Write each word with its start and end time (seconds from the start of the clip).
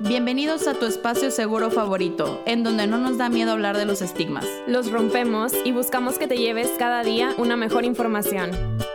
Bienvenidos 0.00 0.68
a 0.68 0.74
tu 0.74 0.86
espacio 0.86 1.32
seguro 1.32 1.72
favorito, 1.72 2.40
en 2.46 2.62
donde 2.62 2.86
no 2.86 2.98
nos 2.98 3.18
da 3.18 3.28
miedo 3.28 3.50
hablar 3.50 3.76
de 3.76 3.84
los 3.84 4.00
estigmas. 4.00 4.46
Los 4.68 4.92
rompemos 4.92 5.52
y 5.64 5.72
buscamos 5.72 6.20
que 6.20 6.28
te 6.28 6.36
lleves 6.36 6.70
cada 6.78 7.02
día 7.02 7.34
una 7.36 7.56
mejor 7.56 7.84
información. 7.84 8.52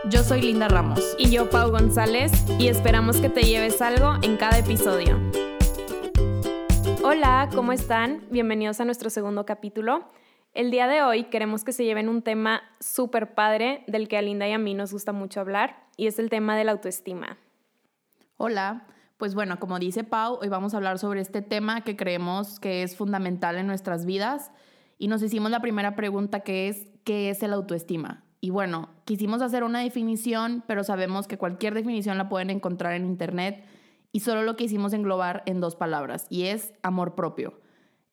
Yo 0.08 0.22
soy 0.22 0.40
Linda 0.40 0.66
Ramos. 0.66 1.14
Y 1.18 1.30
yo, 1.30 1.50
Pau 1.50 1.70
González, 1.70 2.32
y 2.58 2.68
esperamos 2.68 3.18
que 3.18 3.28
te 3.28 3.42
lleves 3.42 3.82
algo 3.82 4.14
en 4.22 4.38
cada 4.38 4.58
episodio. 4.58 5.20
Hola, 7.02 7.50
¿cómo 7.54 7.72
están? 7.72 8.24
Bienvenidos 8.30 8.80
a 8.80 8.86
nuestro 8.86 9.10
segundo 9.10 9.44
capítulo. 9.44 10.08
El 10.54 10.70
día 10.70 10.88
de 10.88 11.02
hoy 11.02 11.24
queremos 11.24 11.64
que 11.64 11.72
se 11.72 11.84
lleven 11.84 12.08
un 12.08 12.22
tema 12.22 12.62
súper 12.80 13.34
padre 13.34 13.84
del 13.88 14.08
que 14.08 14.16
a 14.16 14.22
Linda 14.22 14.48
y 14.48 14.52
a 14.52 14.58
mí 14.58 14.72
nos 14.72 14.90
gusta 14.90 15.12
mucho 15.12 15.40
hablar, 15.40 15.84
y 15.98 16.06
es 16.06 16.18
el 16.18 16.30
tema 16.30 16.56
de 16.56 16.64
la 16.64 16.72
autoestima. 16.72 17.36
Hola, 18.38 18.86
pues 19.24 19.34
bueno, 19.34 19.58
como 19.58 19.78
dice 19.78 20.04
Pau, 20.04 20.38
hoy 20.42 20.50
vamos 20.50 20.74
a 20.74 20.76
hablar 20.76 20.98
sobre 20.98 21.22
este 21.22 21.40
tema 21.40 21.80
que 21.80 21.96
creemos 21.96 22.60
que 22.60 22.82
es 22.82 22.94
fundamental 22.94 23.56
en 23.56 23.66
nuestras 23.66 24.04
vidas 24.04 24.50
y 24.98 25.08
nos 25.08 25.22
hicimos 25.22 25.50
la 25.50 25.60
primera 25.60 25.96
pregunta 25.96 26.40
que 26.40 26.68
es, 26.68 26.88
¿qué 27.04 27.30
es 27.30 27.42
el 27.42 27.54
autoestima? 27.54 28.22
Y 28.42 28.50
bueno, 28.50 28.90
quisimos 29.06 29.40
hacer 29.40 29.64
una 29.64 29.80
definición, 29.80 30.62
pero 30.66 30.84
sabemos 30.84 31.26
que 31.26 31.38
cualquier 31.38 31.72
definición 31.72 32.18
la 32.18 32.28
pueden 32.28 32.50
encontrar 32.50 32.92
en 32.92 33.06
internet 33.06 33.64
y 34.12 34.20
solo 34.20 34.42
lo 34.42 34.56
quisimos 34.56 34.92
englobar 34.92 35.42
en 35.46 35.58
dos 35.58 35.74
palabras 35.74 36.26
y 36.28 36.48
es 36.48 36.74
amor 36.82 37.14
propio. 37.14 37.58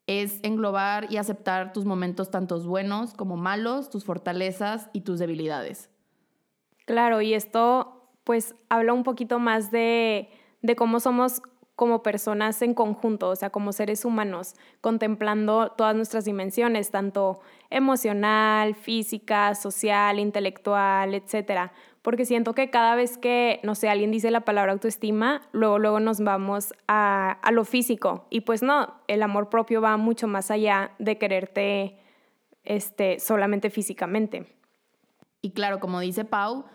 Es 0.08 0.40
englobar 0.44 1.12
y 1.12 1.18
aceptar 1.18 1.74
tus 1.74 1.84
momentos 1.84 2.32
tantos 2.32 2.66
buenos 2.66 3.14
como 3.16 3.36
malos, 3.36 3.90
tus 3.90 4.06
fortalezas 4.06 4.90
y 4.94 5.02
tus 5.02 5.20
debilidades. 5.20 5.90
Claro, 6.86 7.20
y 7.22 7.34
esto 7.34 7.98
pues 8.24 8.56
habla 8.70 8.94
un 8.94 9.04
poquito 9.04 9.40
más 9.40 9.72
de 9.72 10.30
de 10.62 10.76
cómo 10.76 11.00
somos 11.00 11.42
como 11.76 12.04
personas 12.04 12.62
en 12.62 12.76
conjunto, 12.76 13.30
o 13.30 13.36
sea, 13.36 13.50
como 13.50 13.72
seres 13.72 14.06
humanos, 14.06 14.54
contemplando 14.82 15.72
todas 15.72 15.96
nuestras 15.96 16.26
dimensiones, 16.26 16.92
tanto 16.92 17.40
emocional, 17.72 18.76
física, 18.76 19.56
social, 19.56 20.20
intelectual, 20.20 21.16
etcétera. 21.16 21.72
Porque 22.04 22.26
siento 22.26 22.54
que 22.54 22.70
cada 22.70 22.96
vez 22.96 23.18
que, 23.18 23.60
no 23.64 23.74
sé, 23.74 23.90
alguien 23.90 24.12
dice 24.12 24.30
la 24.32 24.42
palabra 24.42 24.74
autoestima, 24.74 25.42
luego, 25.54 25.80
luego 25.80 26.00
nos 26.00 26.20
vamos 26.20 26.74
a, 26.88 27.32
a 27.32 27.52
lo 27.52 27.66
físico. 27.66 28.28
Y 28.30 28.42
pues 28.42 28.62
no, 28.62 29.02
el 29.08 29.24
amor 29.24 29.50
propio 29.50 29.82
va 29.82 29.98
mucho 29.98 30.28
más 30.28 30.52
allá 30.52 30.92
de 31.00 31.18
quererte 31.18 31.98
este, 32.64 33.20
solamente 33.20 33.70
físicamente. 33.70 34.56
Y 35.42 35.52
claro, 35.52 35.80
como 35.80 36.00
dice 36.00 36.26
Pau, 36.26 36.66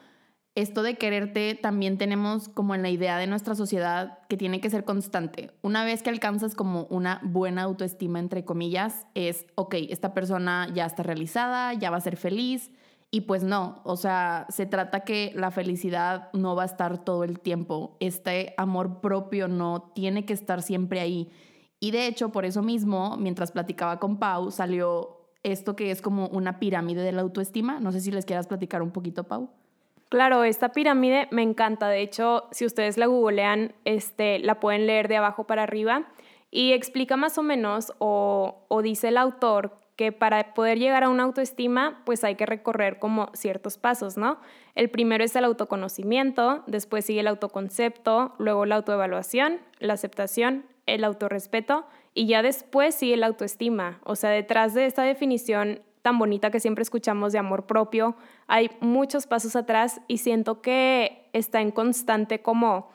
esto 0.56 0.82
de 0.82 0.96
quererte 0.96 1.54
también 1.54 1.98
tenemos 1.98 2.48
como 2.48 2.74
en 2.74 2.80
la 2.80 2.88
idea 2.88 3.18
de 3.18 3.26
nuestra 3.26 3.54
sociedad 3.54 4.18
que 4.28 4.38
tiene 4.38 4.58
que 4.58 4.70
ser 4.70 4.84
constante. 4.84 5.50
Una 5.60 5.84
vez 5.84 6.02
que 6.02 6.08
alcanzas 6.08 6.54
como 6.54 6.84
una 6.84 7.20
buena 7.22 7.62
autoestima, 7.62 8.18
entre 8.18 8.46
comillas, 8.46 9.06
es, 9.14 9.46
ok, 9.54 9.74
esta 9.90 10.14
persona 10.14 10.68
ya 10.74 10.86
está 10.86 11.02
realizada, 11.02 11.74
ya 11.74 11.90
va 11.90 11.98
a 11.98 12.00
ser 12.00 12.16
feliz. 12.16 12.70
Y 13.10 13.22
pues 13.22 13.44
no, 13.44 13.82
o 13.84 13.98
sea, 13.98 14.46
se 14.48 14.64
trata 14.64 15.00
que 15.00 15.30
la 15.36 15.50
felicidad 15.50 16.30
no 16.32 16.56
va 16.56 16.62
a 16.62 16.66
estar 16.66 17.04
todo 17.04 17.22
el 17.22 17.38
tiempo. 17.38 17.98
Este 18.00 18.54
amor 18.56 19.02
propio 19.02 19.48
no 19.48 19.92
tiene 19.94 20.24
que 20.24 20.32
estar 20.32 20.62
siempre 20.62 21.00
ahí. 21.00 21.30
Y 21.80 21.90
de 21.90 22.06
hecho, 22.06 22.30
por 22.30 22.46
eso 22.46 22.62
mismo, 22.62 23.18
mientras 23.18 23.52
platicaba 23.52 24.00
con 24.00 24.18
Pau, 24.18 24.50
salió 24.50 25.34
esto 25.42 25.76
que 25.76 25.90
es 25.90 26.00
como 26.00 26.28
una 26.28 26.58
pirámide 26.58 27.02
de 27.02 27.12
la 27.12 27.20
autoestima. 27.20 27.78
No 27.78 27.92
sé 27.92 28.00
si 28.00 28.10
les 28.10 28.24
quieras 28.24 28.46
platicar 28.46 28.80
un 28.80 28.90
poquito, 28.90 29.24
Pau. 29.24 29.50
Claro, 30.08 30.44
esta 30.44 30.70
pirámide 30.70 31.28
me 31.30 31.42
encanta. 31.42 31.88
De 31.88 32.00
hecho, 32.00 32.44
si 32.52 32.64
ustedes 32.64 32.96
la 32.96 33.06
googlean, 33.06 33.74
este, 33.84 34.38
la 34.38 34.60
pueden 34.60 34.86
leer 34.86 35.08
de 35.08 35.16
abajo 35.16 35.44
para 35.44 35.64
arriba 35.64 36.04
y 36.50 36.72
explica 36.72 37.16
más 37.16 37.38
o 37.38 37.42
menos 37.42 37.92
o, 37.98 38.64
o 38.68 38.82
dice 38.82 39.08
el 39.08 39.16
autor 39.16 39.78
que 39.96 40.12
para 40.12 40.54
poder 40.54 40.78
llegar 40.78 41.04
a 41.04 41.08
una 41.08 41.22
autoestima, 41.22 42.02
pues 42.04 42.22
hay 42.22 42.36
que 42.36 42.46
recorrer 42.46 42.98
como 42.98 43.30
ciertos 43.32 43.78
pasos, 43.78 44.18
¿no? 44.18 44.38
El 44.74 44.90
primero 44.90 45.24
es 45.24 45.34
el 45.34 45.44
autoconocimiento, 45.44 46.62
después 46.66 47.06
sigue 47.06 47.20
el 47.20 47.28
autoconcepto, 47.28 48.34
luego 48.38 48.66
la 48.66 48.76
autoevaluación, 48.76 49.58
la 49.78 49.94
aceptación, 49.94 50.66
el 50.84 51.02
autorrespeto 51.02 51.86
y 52.12 52.26
ya 52.26 52.42
después 52.42 52.94
sigue 52.94 53.16
la 53.16 53.26
autoestima. 53.26 54.00
O 54.04 54.16
sea, 54.16 54.30
detrás 54.30 54.74
de 54.74 54.84
esta 54.84 55.02
definición 55.02 55.80
tan 56.06 56.20
bonita 56.20 56.52
que 56.52 56.60
siempre 56.60 56.82
escuchamos 56.82 57.32
de 57.32 57.40
amor 57.40 57.66
propio, 57.66 58.14
hay 58.46 58.70
muchos 58.78 59.26
pasos 59.26 59.56
atrás 59.56 60.00
y 60.06 60.18
siento 60.18 60.62
que 60.62 61.28
está 61.32 61.60
en 61.60 61.72
constante 61.72 62.42
como 62.42 62.90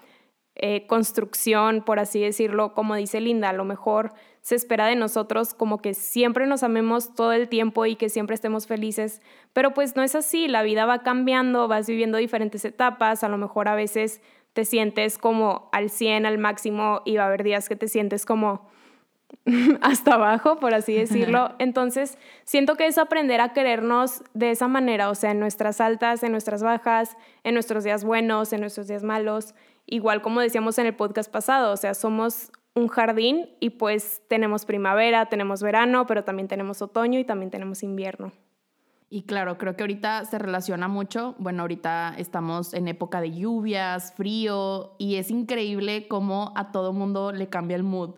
eh, 0.56 0.88
construcción, 0.88 1.84
por 1.84 2.00
así 2.00 2.22
decirlo, 2.22 2.74
como 2.74 2.96
dice 2.96 3.20
Linda, 3.20 3.50
a 3.50 3.54
lo 3.54 3.66
mejor 3.66 4.14
se 4.40 4.56
espera 4.56 4.86
de 4.86 4.96
nosotros 4.96 5.54
como 5.54 5.82
que 5.82 5.94
siempre 5.94 6.48
nos 6.48 6.64
amemos 6.64 7.14
todo 7.14 7.34
el 7.34 7.50
tiempo 7.50 7.86
y 7.86 7.98
que 7.98 8.08
siempre 8.08 8.34
estemos 8.34 8.66
felices, 8.66 9.22
pero 9.52 9.74
pues 9.74 9.98
no 9.98 10.04
es 10.04 10.16
así, 10.16 10.48
la 10.48 10.64
vida 10.64 10.86
va 10.86 11.04
cambiando, 11.04 11.68
vas 11.68 11.88
viviendo 11.88 12.18
diferentes 12.18 12.64
etapas, 12.64 13.26
a 13.26 13.28
lo 13.28 13.38
mejor 13.38 13.68
a 13.68 13.76
veces 13.76 14.22
te 14.54 14.64
sientes 14.64 15.18
como 15.18 15.70
al 15.74 15.90
100, 15.90 16.26
al 16.26 16.38
máximo 16.38 17.02
y 17.04 17.18
va 17.18 17.24
a 17.24 17.28
haber 17.28 17.44
días 17.44 17.68
que 17.68 17.76
te 17.76 17.90
sientes 17.90 18.26
como 18.26 18.70
hasta 19.82 20.16
abajo, 20.16 20.58
por 20.58 20.74
así 20.74 20.94
decirlo. 20.94 21.54
Entonces, 21.60 22.18
siento 22.44 22.76
que 22.76 22.88
es 22.88 22.98
aprender 22.98 23.42
a 23.42 23.54
querernos 23.54 24.24
de 24.34 24.52
esa 24.52 24.68
manera, 24.68 25.10
o 25.10 25.16
sea, 25.16 25.32
en 25.32 25.40
nuestras 25.40 25.82
altas, 25.82 26.24
en 26.24 26.32
nuestras 26.32 26.64
bajas, 26.64 27.18
en 27.44 27.54
nuestros 27.54 27.84
días 27.84 28.04
buenos, 28.04 28.54
en 28.54 28.62
nuestros 28.62 28.88
días 28.88 29.04
malos, 29.04 29.56
igual 29.86 30.22
como 30.22 30.42
decíamos 30.42 30.78
en 30.78 30.86
el 30.86 30.96
podcast 30.96 31.32
pasado, 31.32 31.74
o 31.74 31.78
sea, 31.78 31.94
somos 31.94 32.52
un 32.74 32.88
jardín 32.88 33.50
y 33.60 33.72
pues 33.72 34.22
tenemos 34.28 34.66
primavera, 34.66 35.28
tenemos 35.28 35.62
verano, 35.62 36.06
pero 36.06 36.24
también 36.24 36.48
tenemos 36.48 36.82
otoño 36.82 37.20
y 37.20 37.26
también 37.26 37.52
tenemos 37.52 37.84
invierno. 37.84 38.32
Y 39.14 39.24
claro, 39.24 39.58
creo 39.58 39.76
que 39.76 39.84
ahorita 39.84 40.24
se 40.24 40.40
relaciona 40.40 40.88
mucho. 40.88 41.36
Bueno, 41.38 41.64
ahorita 41.64 42.16
estamos 42.18 42.74
en 42.74 42.88
época 42.88 43.20
de 43.20 43.32
lluvias, 43.32 44.14
frío, 44.14 44.96
y 44.98 45.18
es 45.18 45.30
increíble 45.32 46.08
cómo 46.08 46.54
a 46.56 46.72
todo 46.72 46.94
mundo 46.94 47.34
le 47.34 47.50
cambia 47.50 47.76
el 47.76 47.84
mood. 47.84 48.12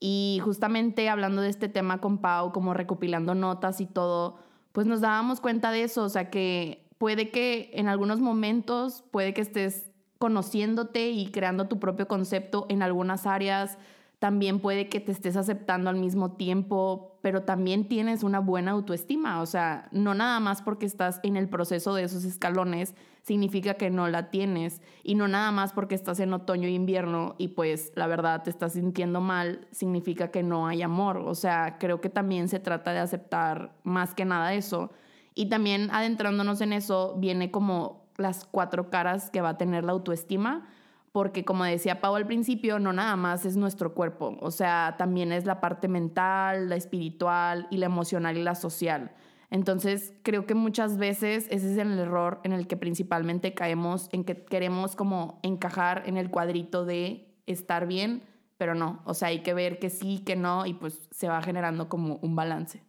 Y 0.00 0.40
justamente 0.42 1.08
hablando 1.10 1.42
de 1.42 1.50
este 1.50 1.68
tema 1.68 1.98
con 2.00 2.18
Pau, 2.18 2.52
como 2.52 2.72
recopilando 2.72 3.34
notas 3.34 3.80
y 3.82 3.86
todo, 3.86 4.38
pues 4.72 4.86
nos 4.86 5.02
dábamos 5.02 5.40
cuenta 5.40 5.70
de 5.70 5.82
eso, 5.82 6.02
o 6.02 6.08
sea 6.08 6.30
que 6.30 6.88
puede 6.96 7.30
que 7.30 7.70
en 7.74 7.86
algunos 7.86 8.20
momentos, 8.20 9.04
puede 9.10 9.34
que 9.34 9.42
estés 9.42 9.90
conociéndote 10.18 11.10
y 11.10 11.30
creando 11.30 11.68
tu 11.68 11.78
propio 11.78 12.08
concepto 12.08 12.66
en 12.68 12.82
algunas 12.82 13.26
áreas, 13.26 13.78
también 14.18 14.60
puede 14.60 14.90
que 14.90 15.00
te 15.00 15.12
estés 15.12 15.36
aceptando 15.36 15.88
al 15.88 15.96
mismo 15.96 16.32
tiempo, 16.32 17.18
pero 17.22 17.42
también 17.42 17.88
tienes 17.88 18.22
una 18.22 18.38
buena 18.38 18.72
autoestima. 18.72 19.40
O 19.40 19.46
sea, 19.46 19.88
no 19.92 20.12
nada 20.12 20.40
más 20.40 20.60
porque 20.60 20.84
estás 20.84 21.20
en 21.22 21.38
el 21.38 21.48
proceso 21.48 21.94
de 21.94 22.04
esos 22.04 22.24
escalones 22.24 22.94
significa 23.22 23.74
que 23.74 23.90
no 23.90 24.08
la 24.08 24.30
tienes. 24.30 24.80
Y 25.02 25.14
no 25.14 25.28
nada 25.28 25.50
más 25.50 25.72
porque 25.72 25.94
estás 25.94 26.20
en 26.20 26.32
otoño 26.32 26.68
e 26.68 26.72
invierno 26.72 27.34
y 27.38 27.48
pues 27.48 27.92
la 27.94 28.06
verdad 28.06 28.42
te 28.42 28.50
estás 28.50 28.72
sintiendo 28.72 29.20
mal 29.20 29.66
significa 29.70 30.30
que 30.30 30.42
no 30.42 30.66
hay 30.66 30.82
amor. 30.82 31.18
O 31.18 31.34
sea, 31.34 31.78
creo 31.78 32.00
que 32.00 32.10
también 32.10 32.48
se 32.48 32.60
trata 32.60 32.92
de 32.92 33.00
aceptar 33.00 33.74
más 33.82 34.14
que 34.14 34.24
nada 34.24 34.54
eso. 34.54 34.90
Y 35.34 35.48
también 35.48 35.90
adentrándonos 35.92 36.60
en 36.60 36.72
eso 36.72 37.16
viene 37.18 37.50
como 37.50 38.04
las 38.16 38.44
cuatro 38.44 38.90
caras 38.90 39.30
que 39.30 39.40
va 39.40 39.50
a 39.50 39.58
tener 39.58 39.84
la 39.84 39.92
autoestima 39.92 40.68
porque 41.12 41.44
como 41.44 41.64
decía 41.64 42.00
Pau 42.00 42.14
al 42.14 42.26
principio, 42.26 42.78
no 42.78 42.92
nada 42.92 43.16
más 43.16 43.44
es 43.44 43.56
nuestro 43.56 43.94
cuerpo, 43.94 44.36
o 44.40 44.50
sea, 44.50 44.94
también 44.96 45.32
es 45.32 45.44
la 45.44 45.60
parte 45.60 45.88
mental, 45.88 46.68
la 46.68 46.76
espiritual 46.76 47.66
y 47.70 47.78
la 47.78 47.86
emocional 47.86 48.36
y 48.36 48.42
la 48.42 48.54
social. 48.54 49.12
Entonces, 49.50 50.12
creo 50.22 50.46
que 50.46 50.54
muchas 50.54 50.96
veces 50.96 51.46
ese 51.50 51.72
es 51.72 51.78
el 51.78 51.98
error 51.98 52.40
en 52.44 52.52
el 52.52 52.68
que 52.68 52.76
principalmente 52.76 53.52
caemos, 53.52 54.08
en 54.12 54.24
que 54.24 54.44
queremos 54.44 54.94
como 54.94 55.40
encajar 55.42 56.04
en 56.06 56.16
el 56.16 56.30
cuadrito 56.30 56.84
de 56.84 57.34
estar 57.46 57.86
bien, 57.86 58.22
pero 58.56 58.74
no, 58.74 59.02
o 59.04 59.14
sea, 59.14 59.28
hay 59.28 59.40
que 59.42 59.54
ver 59.54 59.78
que 59.78 59.90
sí, 59.90 60.18
que 60.18 60.36
no, 60.36 60.66
y 60.66 60.74
pues 60.74 61.08
se 61.10 61.28
va 61.28 61.42
generando 61.42 61.88
como 61.88 62.16
un 62.22 62.36
balance. 62.36 62.82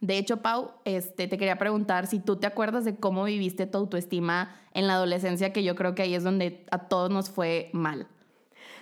De 0.00 0.18
hecho, 0.18 0.42
Pau, 0.42 0.72
este, 0.84 1.26
te 1.26 1.38
quería 1.38 1.58
preguntar 1.58 2.06
si 2.06 2.20
tú 2.20 2.36
te 2.36 2.46
acuerdas 2.46 2.84
de 2.84 2.96
cómo 2.96 3.24
viviste 3.24 3.66
tu 3.66 3.78
autoestima 3.78 4.54
en 4.72 4.86
la 4.86 4.94
adolescencia, 4.94 5.52
que 5.52 5.64
yo 5.64 5.74
creo 5.74 5.94
que 5.94 6.02
ahí 6.02 6.14
es 6.14 6.24
donde 6.24 6.66
a 6.70 6.88
todos 6.88 7.10
nos 7.10 7.30
fue 7.30 7.70
mal. 7.72 8.06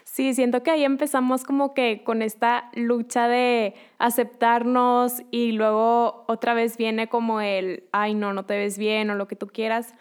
Sí, 0.07 0.35
siento 0.35 0.63
que 0.63 0.71
ahí 0.71 0.85
empezamos 0.85 1.43
como 1.43 1.75
que 1.75 2.05
con 2.05 2.23
esta 2.23 2.71
lucha 2.75 3.27
de 3.27 3.75
aceptarnos 3.99 5.23
y 5.33 5.51
luego 5.51 6.25
otra 6.29 6.55
vez 6.55 6.77
viene 6.77 7.09
como 7.09 7.41
el, 7.41 7.89
ay 7.91 8.15
no, 8.15 8.33
no 8.33 8.47
te 8.47 8.57
ves 8.57 8.79
bien 8.79 9.11
o 9.11 9.17
lo 9.17 9.27
que 9.27 9.35
tú 9.35 9.49
quieras. 9.49 9.95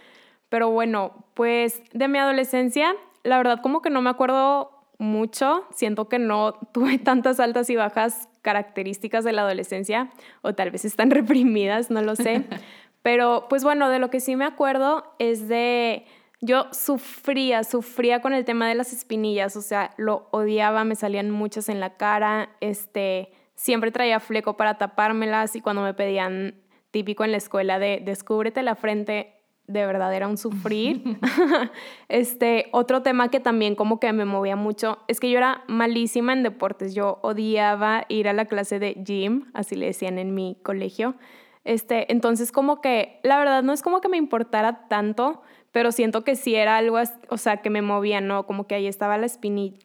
Pero 0.48 0.70
bueno, 0.70 1.26
pues 1.34 1.82
de 1.92 2.08
mi 2.08 2.20
adolescencia, 2.20 2.96
la 3.24 3.38
verdad 3.38 3.62
como 3.64 3.82
que 3.82 3.90
no 3.90 4.04
me 4.04 4.12
acuerdo 4.12 4.70
mucho, 5.00 5.66
siento 5.72 6.08
que 6.08 6.20
no 6.20 6.54
tuve 6.72 7.00
tantas 7.00 7.40
altas 7.40 7.70
y 7.72 7.76
bajas 7.76 8.30
características 8.44 9.24
de 9.24 9.34
la 9.34 9.42
adolescencia 9.42 10.12
o 10.44 10.54
tal 10.54 10.70
vez 10.70 10.86
están 10.86 11.10
reprimidas, 11.12 11.90
no 11.90 12.04
lo 12.04 12.16
sé. 12.16 12.46
Pero 13.02 13.48
pues 13.50 13.64
bueno, 13.64 13.90
de 13.90 13.98
lo 13.98 14.12
que 14.12 14.20
sí 14.20 14.36
me 14.36 14.46
acuerdo 14.46 15.16
es 15.18 15.48
de, 15.48 16.06
Yo 16.42 16.68
sufría, 16.72 17.64
sufría 17.64 18.22
con 18.22 18.34
el 18.34 18.46
tema 18.46 18.68
de 18.68 18.76
las 18.76 18.94
espinillas, 18.94 19.56
o 19.56 19.62
sea, 19.62 19.92
lo 19.98 20.28
odiaba, 20.32 20.84
me 20.84 20.96
salían 20.96 21.32
muchas 21.32 21.70
en 21.70 21.80
la 21.80 21.96
cara, 21.98 22.50
este, 22.60 23.32
siempre 23.56 23.92
traía 23.92 24.20
fleco 24.20 24.58
para 24.58 24.78
tapármelas 24.78 25.56
y 25.56 25.62
cuando 25.62 25.82
me 25.82 25.94
pedían 25.94 26.56
típico 26.92 27.24
en 27.24 27.32
la 27.32 27.38
escuela 27.38 27.80
de 27.80 28.02
descúbrete 28.04 28.64
la 28.64 28.76
frente, 28.76 29.36
de 29.68 29.86
verdad 29.86 30.14
era 30.14 30.28
un 30.28 30.38
sufrir. 30.38 31.20
este, 32.10 32.68
otro 32.72 33.02
tema 33.02 33.30
que 33.30 33.40
también 33.40 33.76
como 33.76 34.00
que 34.00 34.12
me 34.14 34.26
movía 34.26 34.56
mucho 34.56 35.00
es 35.08 35.20
que 35.20 35.30
yo 35.30 35.38
era 35.38 35.64
malísima 35.68 36.34
en 36.34 36.44
deportes. 36.44 36.94
Yo 36.94 37.20
odiaba 37.22 38.06
ir 38.10 38.28
a 38.28 38.34
la 38.34 38.46
clase 38.46 38.80
de 38.80 38.94
gym, 39.04 39.50
así 39.54 39.76
le 39.76 39.88
decían 39.88 40.20
en 40.20 40.34
mi 40.34 40.58
colegio. 40.64 41.16
Este, 41.64 42.12
entonces 42.12 42.52
como 42.52 42.80
que 42.80 43.20
la 43.24 43.40
verdad 43.40 43.64
no 43.64 43.74
es 43.74 43.82
como 43.82 44.00
que 44.00 44.08
me 44.08 44.18
importara 44.18 44.88
tanto, 44.88 45.42
pero 45.76 45.92
siento 45.92 46.24
que 46.24 46.38
sí 46.38 46.56
era 46.56 46.78
algo, 46.78 46.98
o 47.28 47.38
sea, 47.38 47.58
que 47.58 47.70
me 47.70 47.82
movía, 47.82 48.22
¿no? 48.22 48.46
Como 48.46 48.66
que 48.66 48.76
ahí 48.76 48.88
estaba 48.88 49.18
la, 49.18 49.28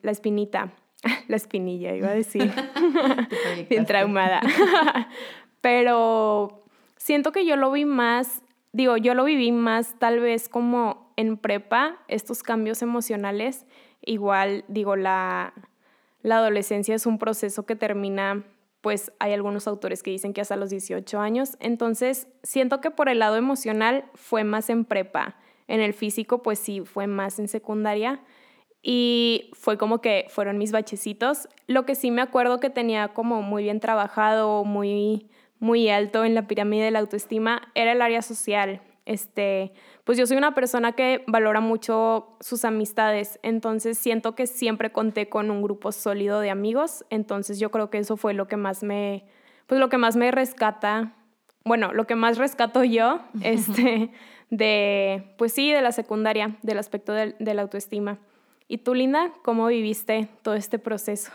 la 0.02 0.10
espinita, 0.12 0.72
la 1.26 1.34
espinilla, 1.34 1.96
iba 1.96 2.10
a 2.10 2.14
decir, 2.14 2.48
bien 3.68 3.86
traumada. 3.86 4.40
pero 5.60 6.62
siento 6.96 7.32
que 7.32 7.44
yo 7.44 7.56
lo 7.56 7.72
vi 7.72 7.86
más 7.86 8.40
digo, 8.70 8.98
yo 8.98 9.14
lo 9.14 9.24
viví 9.24 9.50
más 9.50 9.98
tal 9.98 10.20
vez 10.20 10.48
como 10.48 11.12
en 11.16 11.36
prepa, 11.36 11.98
estos 12.06 12.44
cambios 12.44 12.82
emocionales. 12.82 13.66
Igual, 14.00 14.64
digo, 14.68 14.94
la, 14.94 15.54
la 16.22 16.36
adolescencia 16.36 16.94
es 16.94 17.04
un 17.04 17.18
proceso 17.18 17.66
que 17.66 17.74
termina, 17.74 18.44
pues 18.80 19.10
hay 19.18 19.32
algunos 19.32 19.66
autores 19.66 20.04
que 20.04 20.12
dicen 20.12 20.34
que 20.34 20.40
hasta 20.40 20.54
los 20.54 20.70
18 20.70 21.18
años. 21.18 21.56
Entonces, 21.58 22.28
siento 22.44 22.80
que 22.80 22.92
por 22.92 23.08
el 23.08 23.18
lado 23.18 23.34
emocional 23.34 24.04
fue 24.14 24.44
más 24.44 24.70
en 24.70 24.84
prepa. 24.84 25.36
En 25.70 25.80
el 25.80 25.94
físico, 25.94 26.42
pues 26.42 26.58
sí, 26.58 26.80
fue 26.80 27.06
más 27.06 27.38
en 27.38 27.48
secundaria. 27.48 28.20
Y 28.82 29.50
fue 29.54 29.78
como 29.78 30.00
que 30.00 30.26
fueron 30.28 30.58
mis 30.58 30.72
bachecitos. 30.72 31.48
Lo 31.66 31.84
que 31.86 31.94
sí 31.94 32.10
me 32.10 32.22
acuerdo 32.22 32.60
que 32.60 32.70
tenía 32.70 33.08
como 33.08 33.42
muy 33.42 33.64
bien 33.64 33.80
trabajado, 33.80 34.64
muy 34.64 35.30
muy 35.60 35.90
alto 35.90 36.24
en 36.24 36.34
la 36.34 36.48
pirámide 36.48 36.84
de 36.84 36.90
la 36.90 36.98
autoestima 36.98 37.70
era 37.74 37.92
el 37.92 38.02
área 38.02 38.22
social. 38.22 38.80
Este, 39.06 39.72
pues 40.04 40.18
yo 40.18 40.26
soy 40.26 40.36
una 40.36 40.54
persona 40.54 40.92
que 40.92 41.22
valora 41.26 41.60
mucho 41.60 42.36
sus 42.40 42.64
amistades, 42.64 43.38
entonces 43.42 43.98
siento 43.98 44.34
que 44.34 44.46
siempre 44.46 44.92
conté 44.92 45.28
con 45.28 45.50
un 45.50 45.62
grupo 45.62 45.92
sólido 45.92 46.40
de 46.40 46.50
amigos, 46.50 47.04
entonces 47.10 47.58
yo 47.58 47.70
creo 47.70 47.90
que 47.90 47.98
eso 47.98 48.16
fue 48.16 48.34
lo 48.34 48.46
que 48.46 48.56
más 48.56 48.82
me, 48.82 49.24
pues 49.66 49.80
lo 49.80 49.88
que 49.88 49.98
más 49.98 50.16
me 50.16 50.30
rescata, 50.30 51.14
bueno, 51.64 51.92
lo 51.92 52.06
que 52.06 52.14
más 52.14 52.38
rescato 52.38 52.84
yo, 52.84 53.20
este, 53.42 54.12
de, 54.50 55.34
pues 55.38 55.52
sí, 55.52 55.72
de 55.72 55.82
la 55.82 55.92
secundaria, 55.92 56.58
del 56.62 56.78
aspecto 56.78 57.12
de, 57.12 57.34
de 57.38 57.54
la 57.54 57.62
autoestima. 57.62 58.18
¿Y 58.68 58.78
tú, 58.78 58.94
Linda, 58.94 59.32
cómo 59.42 59.66
viviste 59.66 60.28
todo 60.42 60.54
este 60.54 60.78
proceso? 60.78 61.32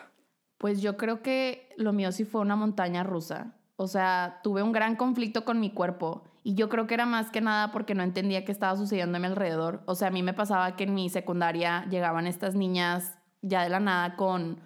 Pues 0.58 0.82
yo 0.82 0.98
creo 0.98 1.22
que 1.22 1.70
lo 1.78 1.92
mío 1.94 2.12
sí 2.12 2.24
fue 2.24 2.42
una 2.42 2.56
montaña 2.56 3.04
rusa. 3.04 3.56
O 3.78 3.88
sea, 3.88 4.40
tuve 4.42 4.64
un 4.64 4.72
gran 4.72 4.96
conflicto 4.96 5.44
con 5.44 5.60
mi 5.60 5.70
cuerpo 5.70 6.24
y 6.44 6.54
yo 6.54 6.70
creo 6.70 6.88
que 6.88 6.94
era 6.94 7.06
más 7.06 7.32
que 7.32 7.42
nada 7.42 7.72
porque 7.72 7.96
no 7.96 8.04
entendía 8.04 8.46
qué 8.46 8.52
estaba 8.52 8.78
sucediendo 8.78 9.18
a 9.18 9.20
mi 9.20 9.26
alrededor. 9.26 9.82
O 9.86 9.96
sea, 9.96 10.10
a 10.10 10.12
mí 10.12 10.24
me 10.24 10.34
pasaba 10.34 10.76
que 10.76 10.86
en 10.86 10.94
mi 10.94 11.10
secundaria 11.10 11.86
llegaban 11.90 12.28
estas 12.28 12.56
niñas 12.56 13.18
ya 13.42 13.64
de 13.64 13.70
la 13.70 13.80
nada 13.80 14.16
con 14.16 14.62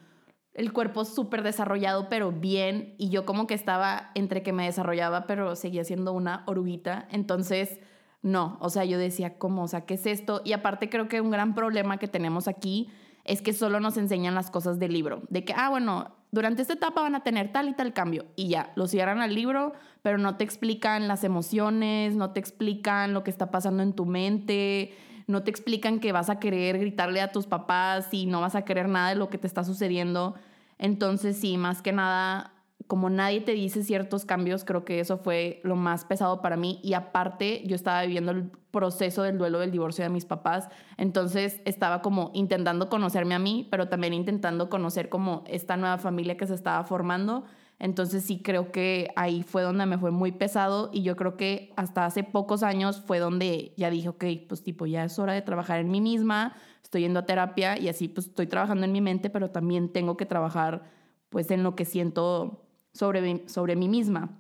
el 0.54 0.74
cuerpo 0.74 1.06
súper 1.06 1.42
desarrollado, 1.42 2.10
pero 2.10 2.32
bien, 2.32 2.96
y 2.98 3.10
yo 3.10 3.26
como 3.26 3.48
que 3.48 3.54
estaba 3.54 4.12
entre 4.14 4.44
que 4.44 4.52
me 4.52 4.66
desarrollaba, 4.66 5.26
pero 5.26 5.56
seguía 5.56 5.86
siendo 5.86 6.12
una 6.12 6.44
oruguita. 6.48 7.08
Entonces, 7.12 7.80
no, 8.22 8.58
o 8.60 8.70
sea, 8.70 8.86
yo 8.86 8.98
decía, 8.98 9.38
¿cómo? 9.38 9.64
O 9.64 9.68
sea, 9.68 9.86
¿qué 9.86 9.94
es 9.94 10.06
esto? 10.06 10.42
Y 10.44 10.54
aparte 10.54 10.90
creo 10.90 11.08
que 11.08 11.22
un 11.22 11.32
gran 11.32 11.56
problema 11.56 11.98
que 11.98 12.08
tenemos 12.08 12.48
aquí 12.48 12.90
es 13.24 13.42
que 13.42 13.54
solo 13.54 13.80
nos 13.80 13.98
enseñan 13.98 14.36
las 14.36 14.52
cosas 14.52 14.80
del 14.80 14.94
libro, 14.94 15.22
de 15.30 15.46
que, 15.46 15.54
ah, 15.56 15.70
bueno, 15.70 16.16
durante 16.32 16.62
esta 16.62 16.74
etapa 16.74 17.02
van 17.02 17.16
a 17.16 17.24
tener 17.24 17.52
tal 17.52 17.70
y 17.70 17.74
tal 17.74 17.94
cambio 17.94 18.26
y 18.36 18.50
ya, 18.50 18.72
lo 18.76 18.88
cierran 18.88 19.22
al 19.22 19.34
libro, 19.34 19.74
pero 20.02 20.18
no 20.18 20.36
te 20.36 20.44
explican 20.44 21.08
las 21.08 21.24
emociones, 21.24 22.16
no 22.16 22.32
te 22.32 22.40
explican 22.40 23.14
lo 23.14 23.24
que 23.24 23.32
está 23.32 23.52
pasando 23.52 23.84
en 23.84 23.94
tu 23.94 24.06
mente, 24.06 24.96
no 25.28 25.44
te 25.44 25.52
explican 25.52 26.00
que 26.00 26.12
vas 26.12 26.30
a 26.30 26.40
querer 26.40 26.80
gritarle 26.80 27.22
a 27.22 27.32
tus 27.32 27.46
papás 27.46 28.14
y 28.14 28.26
no 28.26 28.42
vas 28.42 28.56
a 28.56 28.64
querer 28.64 28.90
nada 28.90 29.10
de 29.10 29.16
lo 29.16 29.30
que 29.30 29.38
te 29.38 29.48
está 29.48 29.64
sucediendo. 29.64 30.36
Entonces, 30.78 31.38
sí, 31.40 31.58
más 31.58 31.82
que 31.82 31.92
nada, 31.92 32.52
como 32.90 33.12
nadie 33.12 33.40
te 33.42 33.52
dice 33.52 33.84
ciertos 33.84 34.26
cambios, 34.26 34.64
creo 34.64 34.84
que 34.84 35.00
eso 35.00 35.20
fue 35.20 35.62
lo 35.64 35.76
más 35.76 36.06
pesado 36.06 36.42
para 36.42 36.58
mí. 36.58 36.80
Y 36.82 36.96
aparte, 36.96 37.62
yo 37.68 37.76
estaba 37.76 38.02
viviendo 38.02 38.32
el 38.32 38.50
proceso 38.72 39.22
del 39.22 39.38
duelo 39.38 39.60
del 39.60 39.70
divorcio 39.70 40.04
de 40.04 40.10
mis 40.10 40.26
papás. 40.26 40.70
Entonces, 40.98 41.62
estaba 41.66 42.02
como 42.02 42.32
intentando 42.34 42.90
conocerme 42.90 43.36
a 43.36 43.40
mí, 43.40 43.68
pero 43.70 43.90
también 43.90 44.16
intentando 44.16 44.72
conocer 44.72 45.08
como 45.08 45.44
esta 45.46 45.78
nueva 45.78 46.00
familia 46.00 46.36
que 46.36 46.48
se 46.48 46.56
estaba 46.56 46.84
formando. 46.84 47.44
Entonces, 47.78 48.24
sí 48.24 48.42
creo 48.42 48.72
que 48.72 49.10
ahí 49.16 49.44
fue 49.44 49.62
donde 49.62 49.86
me 49.86 50.00
fue 50.00 50.10
muy 50.10 50.32
pesado. 50.32 50.90
Y 50.92 51.04
yo 51.04 51.16
creo 51.16 51.38
que 51.38 51.72
hasta 51.76 52.08
hace 52.08 52.24
pocos 52.24 52.64
años 52.64 53.04
fue 53.06 53.20
donde 53.20 53.72
ya 53.78 53.92
dije, 53.92 54.10
ok, 54.10 54.26
pues 54.48 54.64
tipo, 54.64 54.88
ya 54.88 55.04
es 55.04 55.20
hora 55.20 55.34
de 55.34 55.44
trabajar 55.44 55.80
en 55.80 55.92
mí 55.92 56.02
misma. 56.02 56.56
Estoy 56.82 57.02
yendo 57.02 57.20
a 57.20 57.28
terapia 57.28 57.78
y 57.78 57.88
así 57.88 58.08
pues 58.08 58.26
estoy 58.26 58.48
trabajando 58.48 58.86
en 58.86 58.94
mi 58.94 59.02
mente, 59.02 59.30
pero 59.30 59.52
también 59.52 59.90
tengo 59.94 60.18
que 60.18 60.26
trabajar 60.26 60.86
pues 61.30 61.52
en 61.52 61.62
lo 61.62 61.76
que 61.76 61.86
siento 61.86 62.66
sobre, 62.94 63.48
sobre 63.48 63.76
mí 63.76 63.88
misma. 63.88 64.38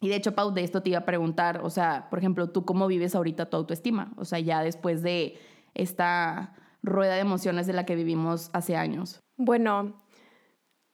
Y 0.00 0.08
de 0.08 0.16
hecho, 0.16 0.34
Pau, 0.34 0.52
de 0.52 0.62
esto 0.62 0.82
te 0.82 0.90
iba 0.90 0.98
a 0.98 1.04
preguntar, 1.04 1.60
o 1.62 1.70
sea, 1.70 2.08
por 2.10 2.18
ejemplo, 2.18 2.48
¿tú 2.50 2.64
cómo 2.64 2.86
vives 2.86 3.14
ahorita 3.14 3.50
tu 3.50 3.56
autoestima? 3.56 4.12
O 4.16 4.24
sea, 4.24 4.38
ya 4.38 4.62
después 4.62 5.02
de 5.02 5.38
esta 5.74 6.54
rueda 6.82 7.14
de 7.14 7.20
emociones 7.20 7.66
de 7.66 7.72
la 7.72 7.84
que 7.84 7.96
vivimos 7.96 8.50
hace 8.52 8.76
años. 8.76 9.20
Bueno, 9.36 9.94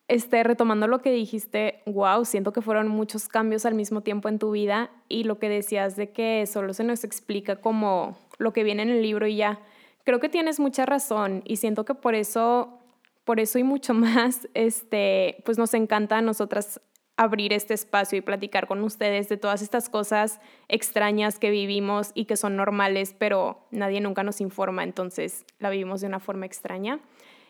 este, 0.08 0.42
retomando 0.42 0.86
lo 0.86 1.00
que 1.00 1.10
dijiste, 1.10 1.82
wow, 1.86 2.24
siento 2.24 2.52
que 2.52 2.60
fueron 2.60 2.88
muchos 2.88 3.28
cambios 3.28 3.64
al 3.64 3.74
mismo 3.74 4.02
tiempo 4.02 4.28
en 4.28 4.38
tu 4.38 4.50
vida 4.50 4.90
y 5.08 5.24
lo 5.24 5.38
que 5.38 5.48
decías 5.48 5.96
de 5.96 6.10
que 6.12 6.46
solo 6.46 6.74
se 6.74 6.84
nos 6.84 7.04
explica 7.04 7.56
como 7.56 8.16
lo 8.38 8.52
que 8.52 8.64
viene 8.64 8.82
en 8.82 8.90
el 8.90 9.02
libro 9.02 9.26
y 9.26 9.36
ya. 9.36 9.60
Creo 10.04 10.20
que 10.20 10.28
tienes 10.28 10.60
mucha 10.60 10.84
razón 10.84 11.42
y 11.46 11.56
siento 11.56 11.86
que 11.86 11.94
por 11.94 12.14
eso, 12.14 12.80
por 13.24 13.40
eso 13.40 13.58
y 13.58 13.64
mucho 13.64 13.94
más, 13.94 14.48
este, 14.52 15.42
pues 15.46 15.56
nos 15.56 15.72
encanta 15.72 16.18
a 16.18 16.22
nosotras 16.22 16.80
abrir 17.16 17.52
este 17.52 17.74
espacio 17.74 18.18
y 18.18 18.22
platicar 18.22 18.66
con 18.66 18.82
ustedes 18.82 19.28
de 19.28 19.36
todas 19.36 19.62
estas 19.62 19.88
cosas 19.88 20.40
extrañas 20.68 21.38
que 21.38 21.50
vivimos 21.50 22.10
y 22.14 22.24
que 22.24 22.36
son 22.36 22.56
normales, 22.56 23.14
pero 23.16 23.66
nadie 23.70 24.00
nunca 24.00 24.24
nos 24.24 24.40
informa, 24.40 24.82
entonces 24.82 25.44
la 25.58 25.70
vivimos 25.70 26.00
de 26.00 26.08
una 26.08 26.20
forma 26.20 26.46
extraña. 26.46 27.00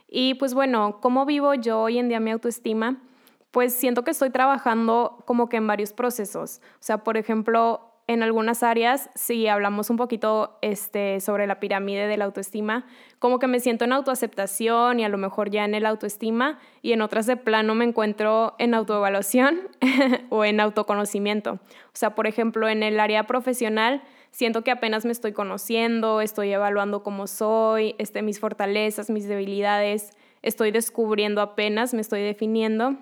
Y 0.09 0.35
pues 0.35 0.55
bueno, 0.55 1.01
¿cómo 1.01 1.25
vivo 1.25 1.55
yo 1.55 1.81
hoy 1.81 1.99
en 1.99 2.09
día 2.09 2.21
mi 2.21 2.31
autoestima? 2.31 3.03
Pues 3.51 3.73
siento 3.73 4.05
que 4.05 4.11
estoy 4.11 4.31
trabajando 4.31 5.23
como 5.25 5.49
que 5.49 5.57
en 5.57 5.67
varios 5.67 5.93
procesos. 5.93 6.61
O 6.75 6.83
sea, 6.83 6.99
por 6.99 7.17
ejemplo, 7.17 7.94
en 8.07 8.23
algunas 8.23 8.63
áreas, 8.63 9.09
si 9.15 9.47
hablamos 9.47 9.89
un 9.89 9.97
poquito 9.97 10.59
este, 10.61 11.21
sobre 11.21 11.47
la 11.47 11.59
pirámide 11.59 12.07
de 12.07 12.19
la 12.19 12.27
autoestima, 12.27 12.85
como 13.19 13.39
que 13.39 13.47
me 13.47 13.61
siento 13.61 13.85
en 13.85 13.95
autoaceptación 13.95 15.01
y 15.01 15.05
a 15.05 15.09
lo 15.09 15.17
mejor 15.17 15.51
ya 15.51 15.65
en 15.65 15.75
el 15.75 15.87
autoestima, 15.87 16.59
y 16.83 16.93
en 16.93 17.01
otras 17.01 17.27
de 17.27 17.39
plano 17.39 17.75
me 17.75 17.87
encuentro 17.87 18.57
en 18.59 18.75
autoevaluación 18.75 19.69
o 20.29 20.45
en 20.45 20.61
autoconocimiento. 20.61 21.53
O 21.53 21.95
sea, 21.95 22.15
por 22.15 22.27
ejemplo, 22.27 22.69
en 22.69 22.83
el 22.83 23.01
área 23.01 23.25
profesional, 23.27 24.03
siento 24.31 24.63
que 24.63 24.71
apenas 24.71 25.07
me 25.07 25.13
estoy 25.13 25.33
conociendo, 25.33 26.21
estoy 26.21 26.53
evaluando 26.53 27.03
cómo 27.03 27.27
soy, 27.27 27.95
este, 27.99 28.21
mis 28.21 28.39
fortalezas, 28.39 29.09
mis 29.09 29.27
debilidades, 29.27 30.11
estoy 30.43 30.73
descubriendo 30.73 31.41
apenas, 31.41 31.95
me 31.95 32.03
estoy 32.03 32.21
definiendo 32.21 32.99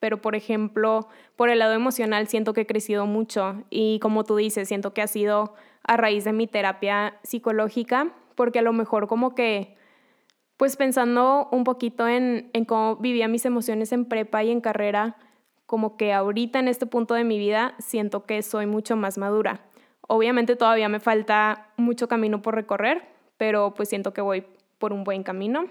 pero 0.00 0.20
por 0.20 0.34
ejemplo, 0.34 1.08
por 1.36 1.48
el 1.48 1.58
lado 1.58 1.72
emocional 1.72 2.28
siento 2.28 2.52
que 2.52 2.62
he 2.62 2.66
crecido 2.66 3.06
mucho 3.06 3.64
y 3.70 3.98
como 4.00 4.24
tú 4.24 4.36
dices, 4.36 4.68
siento 4.68 4.92
que 4.92 5.02
ha 5.02 5.06
sido 5.06 5.54
a 5.82 5.96
raíz 5.96 6.24
de 6.24 6.32
mi 6.32 6.46
terapia 6.46 7.18
psicológica, 7.22 8.12
porque 8.34 8.58
a 8.58 8.62
lo 8.62 8.72
mejor 8.72 9.06
como 9.06 9.34
que, 9.34 9.76
pues 10.56 10.76
pensando 10.76 11.48
un 11.52 11.64
poquito 11.64 12.08
en, 12.08 12.50
en 12.52 12.64
cómo 12.64 12.96
vivía 12.96 13.28
mis 13.28 13.44
emociones 13.44 13.92
en 13.92 14.06
prepa 14.06 14.42
y 14.44 14.50
en 14.50 14.60
carrera, 14.60 15.16
como 15.66 15.96
que 15.96 16.12
ahorita 16.12 16.58
en 16.58 16.68
este 16.68 16.86
punto 16.86 17.14
de 17.14 17.24
mi 17.24 17.38
vida 17.38 17.74
siento 17.78 18.24
que 18.24 18.42
soy 18.42 18.66
mucho 18.66 18.96
más 18.96 19.18
madura. 19.18 19.62
Obviamente 20.06 20.56
todavía 20.56 20.88
me 20.88 21.00
falta 21.00 21.68
mucho 21.76 22.08
camino 22.08 22.42
por 22.42 22.54
recorrer, 22.54 23.08
pero 23.36 23.74
pues 23.74 23.88
siento 23.88 24.12
que 24.12 24.20
voy 24.20 24.44
por 24.78 24.92
un 24.92 25.04
buen 25.04 25.22
camino. 25.22 25.66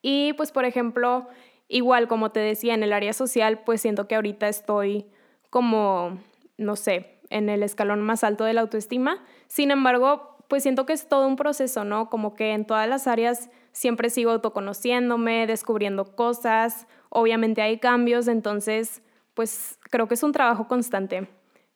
Y 0.00 0.32
pues 0.34 0.52
por 0.52 0.64
ejemplo, 0.64 1.28
Igual, 1.68 2.08
como 2.08 2.30
te 2.30 2.40
decía, 2.40 2.74
en 2.74 2.82
el 2.82 2.92
área 2.92 3.12
social, 3.12 3.60
pues 3.64 3.80
siento 3.80 4.08
que 4.08 4.14
ahorita 4.14 4.48
estoy 4.48 5.06
como, 5.50 6.18
no 6.56 6.76
sé, 6.76 7.20
en 7.30 7.48
el 7.48 7.62
escalón 7.62 8.00
más 8.00 8.24
alto 8.24 8.44
de 8.44 8.54
la 8.54 8.62
autoestima. 8.62 9.22
Sin 9.48 9.70
embargo, 9.70 10.36
pues 10.48 10.62
siento 10.62 10.86
que 10.86 10.94
es 10.94 11.08
todo 11.08 11.26
un 11.28 11.36
proceso, 11.36 11.84
¿no? 11.84 12.08
Como 12.08 12.34
que 12.34 12.52
en 12.52 12.64
todas 12.64 12.88
las 12.88 13.06
áreas 13.06 13.50
siempre 13.72 14.08
sigo 14.08 14.30
autoconociéndome, 14.30 15.46
descubriendo 15.46 16.16
cosas, 16.16 16.86
obviamente 17.10 17.60
hay 17.62 17.78
cambios, 17.78 18.28
entonces, 18.28 19.02
pues 19.34 19.78
creo 19.90 20.08
que 20.08 20.14
es 20.14 20.22
un 20.22 20.32
trabajo 20.32 20.66
constante. 20.68 21.28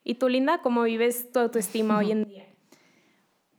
¿Y 0.05 0.15
tú, 0.15 0.29
Linda, 0.29 0.63
cómo 0.63 0.83
vives 0.83 1.31
tu 1.33 1.39
autoestima 1.39 1.99
hoy 1.99 2.13
en 2.13 2.25
día? 2.29 2.47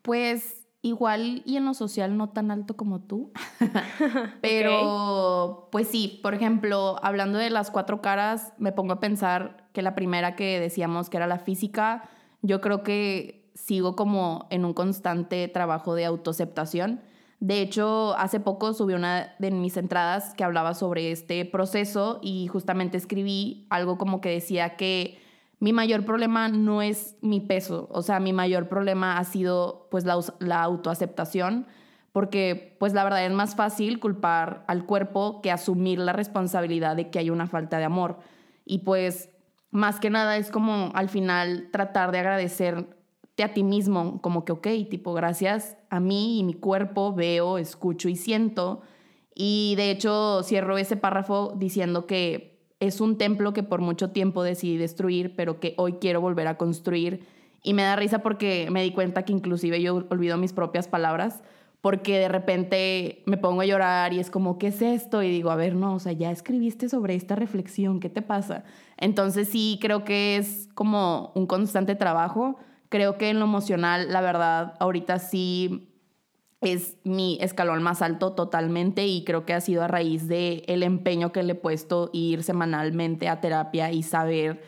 Pues 0.02 0.63
igual 0.84 1.42
y 1.46 1.56
en 1.58 1.66
lo 1.66 1.74
social 1.74 2.16
no 2.18 2.30
tan 2.30 2.52
alto 2.52 2.76
como 2.76 3.00
tú. 3.00 3.32
Pero, 4.42 5.70
pues 5.72 5.88
sí, 5.88 6.20
por 6.22 6.36
ejemplo, 6.36 7.00
hablando 7.02 7.40
de 7.40 7.50
las 7.50 7.72
cuatro 7.72 8.02
caras, 8.02 8.54
me 8.60 8.74
pongo 8.74 8.94
a 8.94 9.00
pensar 9.00 9.66
que 9.72 9.82
la 9.82 9.96
primera 9.96 10.36
que 10.36 10.60
decíamos 10.60 11.10
que 11.10 11.18
era 11.18 11.26
la 11.26 11.40
física, 11.40 12.04
yo 12.42 12.62
creo 12.62 12.84
que 12.84 13.50
sigo 13.56 13.96
como 13.96 14.46
en 14.50 14.66
un 14.66 14.74
constante 14.74 15.48
trabajo 15.48 15.96
de 15.96 16.06
autoaceptación. 16.06 17.02
De 17.40 17.62
hecho, 17.62 18.16
hace 18.18 18.42
poco 18.42 18.74
subí 18.74 18.94
una 18.94 19.36
de 19.40 19.52
mis 19.52 19.78
entradas 19.78 20.34
que 20.34 20.44
hablaba 20.44 20.74
sobre 20.74 21.12
este 21.12 21.46
proceso 21.46 22.20
y 22.22 22.48
justamente 22.48 22.98
escribí 22.98 23.68
algo 23.70 23.98
como 23.98 24.20
que 24.20 24.30
decía 24.30 24.76
que 24.76 25.23
mi 25.64 25.72
mayor 25.72 26.04
problema 26.04 26.50
no 26.50 26.82
es 26.82 27.16
mi 27.22 27.40
peso, 27.40 27.88
o 27.90 28.02
sea, 28.02 28.20
mi 28.20 28.34
mayor 28.34 28.68
problema 28.68 29.18
ha 29.18 29.24
sido 29.24 29.88
pues 29.90 30.04
la, 30.04 30.62
autoaceptación, 30.62 31.68
porque 32.12 32.76
pues 32.82 32.94
la 32.94 33.06
verdad 33.06 33.26
es 33.26 33.32
más 33.32 33.56
fácil 33.56 34.02
culpar 34.02 34.66
al 34.68 34.86
cuerpo 34.86 35.42
que 35.42 35.52
asumir 35.52 36.00
la 36.00 36.12
responsabilidad 36.12 36.98
de 36.98 37.10
que 37.10 37.20
hay 37.20 37.30
una 37.30 37.48
falta 37.48 37.78
de 37.78 37.86
amor. 37.86 38.20
Y 38.66 38.80
pues 38.80 39.30
más 39.72 40.02
que 40.02 40.10
nada 40.10 40.36
es 40.36 40.52
como 40.52 40.92
al 40.96 41.08
final 41.08 41.70
tratar 41.72 42.12
de 42.12 42.20
agradecerte 42.20 43.44
a 43.44 43.54
ti 43.54 43.64
mismo, 43.64 44.22
como 44.22 44.44
que, 44.44 44.52
ok, 44.52 44.68
tipo, 44.90 45.14
gracias 45.14 45.78
a 45.90 46.02
mí 46.02 46.40
y 46.40 46.44
mi 46.44 46.56
cuerpo 46.56 47.14
veo, 47.14 47.58
escucho 47.58 48.10
y 48.10 48.18
siento. 48.18 48.82
Y 49.34 49.76
de 49.78 49.92
hecho 49.92 50.44
cierro 50.44 50.78
ese 50.78 50.98
párrafo 50.98 51.54
diciendo 51.56 52.06
que 52.06 52.53
es 52.88 53.00
un 53.00 53.18
templo 53.18 53.54
que 53.54 53.64
por 53.64 53.82
mucho 53.82 54.10
tiempo 54.10 54.44
decidí 54.44 54.78
destruir, 54.78 55.36
pero 55.36 55.60
que 55.60 55.74
hoy 55.78 55.94
quiero 55.94 56.20
volver 56.20 56.48
a 56.48 56.58
construir. 56.58 57.22
Y 57.64 57.74
me 57.74 57.84
da 57.84 57.96
risa 57.96 58.20
porque 58.20 58.68
me 58.72 58.84
di 58.84 58.92
cuenta 58.92 59.24
que 59.24 59.32
inclusive 59.32 59.82
yo 59.82 59.96
olvido 60.10 60.38
mis 60.38 60.52
propias 60.52 60.90
palabras, 60.90 61.44
porque 61.80 62.20
de 62.20 62.28
repente 62.28 63.24
me 63.26 63.38
pongo 63.38 63.62
a 63.62 63.66
llorar 63.66 64.14
y 64.14 64.20
es 64.20 64.30
como, 64.30 64.58
¿qué 64.58 64.68
es 64.68 64.82
esto? 64.82 65.24
Y 65.24 65.30
digo, 65.30 65.50
a 65.50 65.56
ver, 65.56 65.76
no, 65.76 65.96
o 65.96 66.00
sea, 66.00 66.12
ya 66.12 66.32
escribiste 66.32 66.90
sobre 66.90 67.16
esta 67.16 67.36
reflexión, 67.36 68.00
¿qué 68.00 68.10
te 68.10 68.22
pasa? 68.22 68.66
Entonces 68.98 69.48
sí, 69.48 69.80
creo 69.82 70.04
que 70.04 70.38
es 70.38 70.70
como 70.76 71.32
un 71.36 71.48
constante 71.48 71.96
trabajo. 71.96 72.58
Creo 72.90 73.18
que 73.18 73.30
en 73.30 73.40
lo 73.40 73.46
emocional, 73.46 74.12
la 74.12 74.22
verdad, 74.22 74.76
ahorita 74.80 75.20
sí 75.20 75.93
es 76.64 76.98
mi 77.04 77.38
escalón 77.42 77.84
más 77.84 78.02
alto 78.02 78.34
totalmente 78.34 79.06
y 79.06 79.24
creo 79.24 79.46
que 79.46 79.54
ha 79.54 79.62
sido 79.62 79.84
a 79.84 79.88
raíz 79.88 80.28
de 80.28 80.64
el 80.68 80.84
empeño 80.84 81.32
que 81.32 81.44
le 81.44 81.54
he 81.54 81.56
puesto 81.56 82.10
ir 82.14 82.44
semanalmente 82.44 83.30
a 83.30 83.42
terapia 83.42 83.92
y 83.92 84.04
saber 84.04 84.62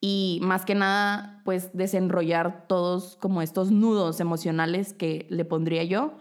y 0.00 0.38
más 0.42 0.64
que 0.64 0.74
nada 0.74 1.42
pues 1.44 1.70
desenrollar 1.72 2.66
todos 2.66 3.16
como 3.20 3.42
estos 3.42 3.70
nudos 3.70 4.20
emocionales 4.20 4.94
que 4.94 5.26
le 5.28 5.44
pondría 5.44 5.84
yo. 5.84 6.14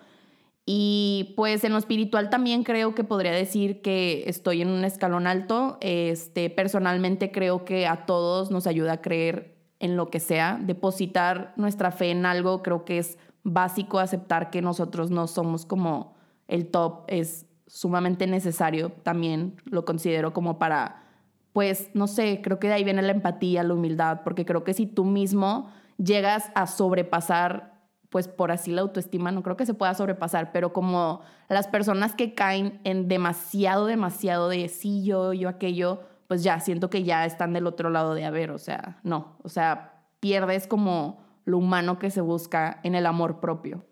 Y 0.65 1.33
pues 1.36 1.63
en 1.63 1.71
lo 1.71 1.79
espiritual 1.79 2.29
también 2.29 2.63
creo 2.63 2.93
que 2.93 3.03
podría 3.03 3.31
decir 3.31 3.81
que 3.81 4.25
estoy 4.27 4.62
en 4.62 4.67
un 4.69 4.83
escalón 4.83 5.25
alto. 5.25 5.77
Este, 5.81 6.50
personalmente 6.50 7.31
creo 7.31 7.65
que 7.65 7.88
a 7.88 8.05
todos 8.05 8.51
nos 8.51 8.67
ayuda 8.67 8.93
a 8.93 9.01
creer 9.01 9.55
en 9.79 9.95
lo 9.95 10.09
que 10.09 10.19
sea, 10.19 10.59
depositar 10.62 11.53
nuestra 11.55 11.91
fe 11.91 12.12
en 12.12 12.25
algo 12.25 12.62
creo 12.62 12.83
que 12.83 12.98
es 12.98 13.17
básico 13.43 14.00
aceptar 14.00 14.50
que 14.50 14.62
nosotros 14.62 15.12
no 15.12 15.27
somos 15.27 15.65
como 15.65 16.15
el 16.48 16.67
top 16.67 17.03
es 17.08 17.46
sumamente 17.67 18.27
necesario 18.27 18.91
también 19.03 19.55
lo 19.65 19.86
considero 19.86 20.34
como 20.34 20.58
para 20.58 21.03
pues 21.53 21.89
no 21.93 22.08
sé 22.08 22.41
creo 22.43 22.60
que 22.60 22.67
de 22.67 22.74
ahí 22.74 22.84
viene 22.84 23.01
la 23.01 23.12
empatía 23.12 23.63
la 23.63 23.74
humildad 23.74 24.22
porque 24.24 24.46
creo 24.46 24.63
que 24.63 24.74
si 24.74 24.88
tú 24.88 25.05
mismo 25.05 25.69
llegas 25.98 26.51
a 26.55 26.67
sobrepasar 26.67 27.79
pues 28.10 28.27
por 28.27 28.51
así 28.51 28.72
la 28.72 28.81
autoestima 28.81 29.31
no 29.31 29.43
creo 29.43 29.55
que 29.55 29.67
se 29.67 29.75
pueda 29.75 29.93
sobrepasar 29.93 30.51
pero 30.51 30.74
como 30.74 31.22
las 31.48 31.67
personas 31.67 32.15
que 32.15 32.34
caen 32.34 32.81
en 32.84 33.08
demasiado 33.08 33.86
demasiado 33.86 34.50
de 34.50 34.67
sí 34.67 35.03
yo 35.03 35.34
yo 35.34 35.48
aquello 35.48 36.01
pues 36.27 36.43
ya 36.43 36.60
siento 36.60 36.89
que 36.89 37.03
ya 37.03 37.25
están 37.25 37.53
del 37.53 37.67
otro 37.67 37.91
lado 37.91 38.15
de 38.15 38.25
a 38.25 38.31
ver 38.31 38.50
o 38.50 38.58
sea 38.58 39.00
no 39.03 39.38
o 39.43 39.50
sea 39.50 39.93
pierdes 40.19 40.65
como 40.65 41.28
lo 41.50 41.58
humano 41.58 42.00
que 42.00 42.12
se 42.12 42.22
busca 42.22 42.79
en 42.84 42.96
el 42.96 43.06
amor 43.06 43.39
propio. 43.39 43.86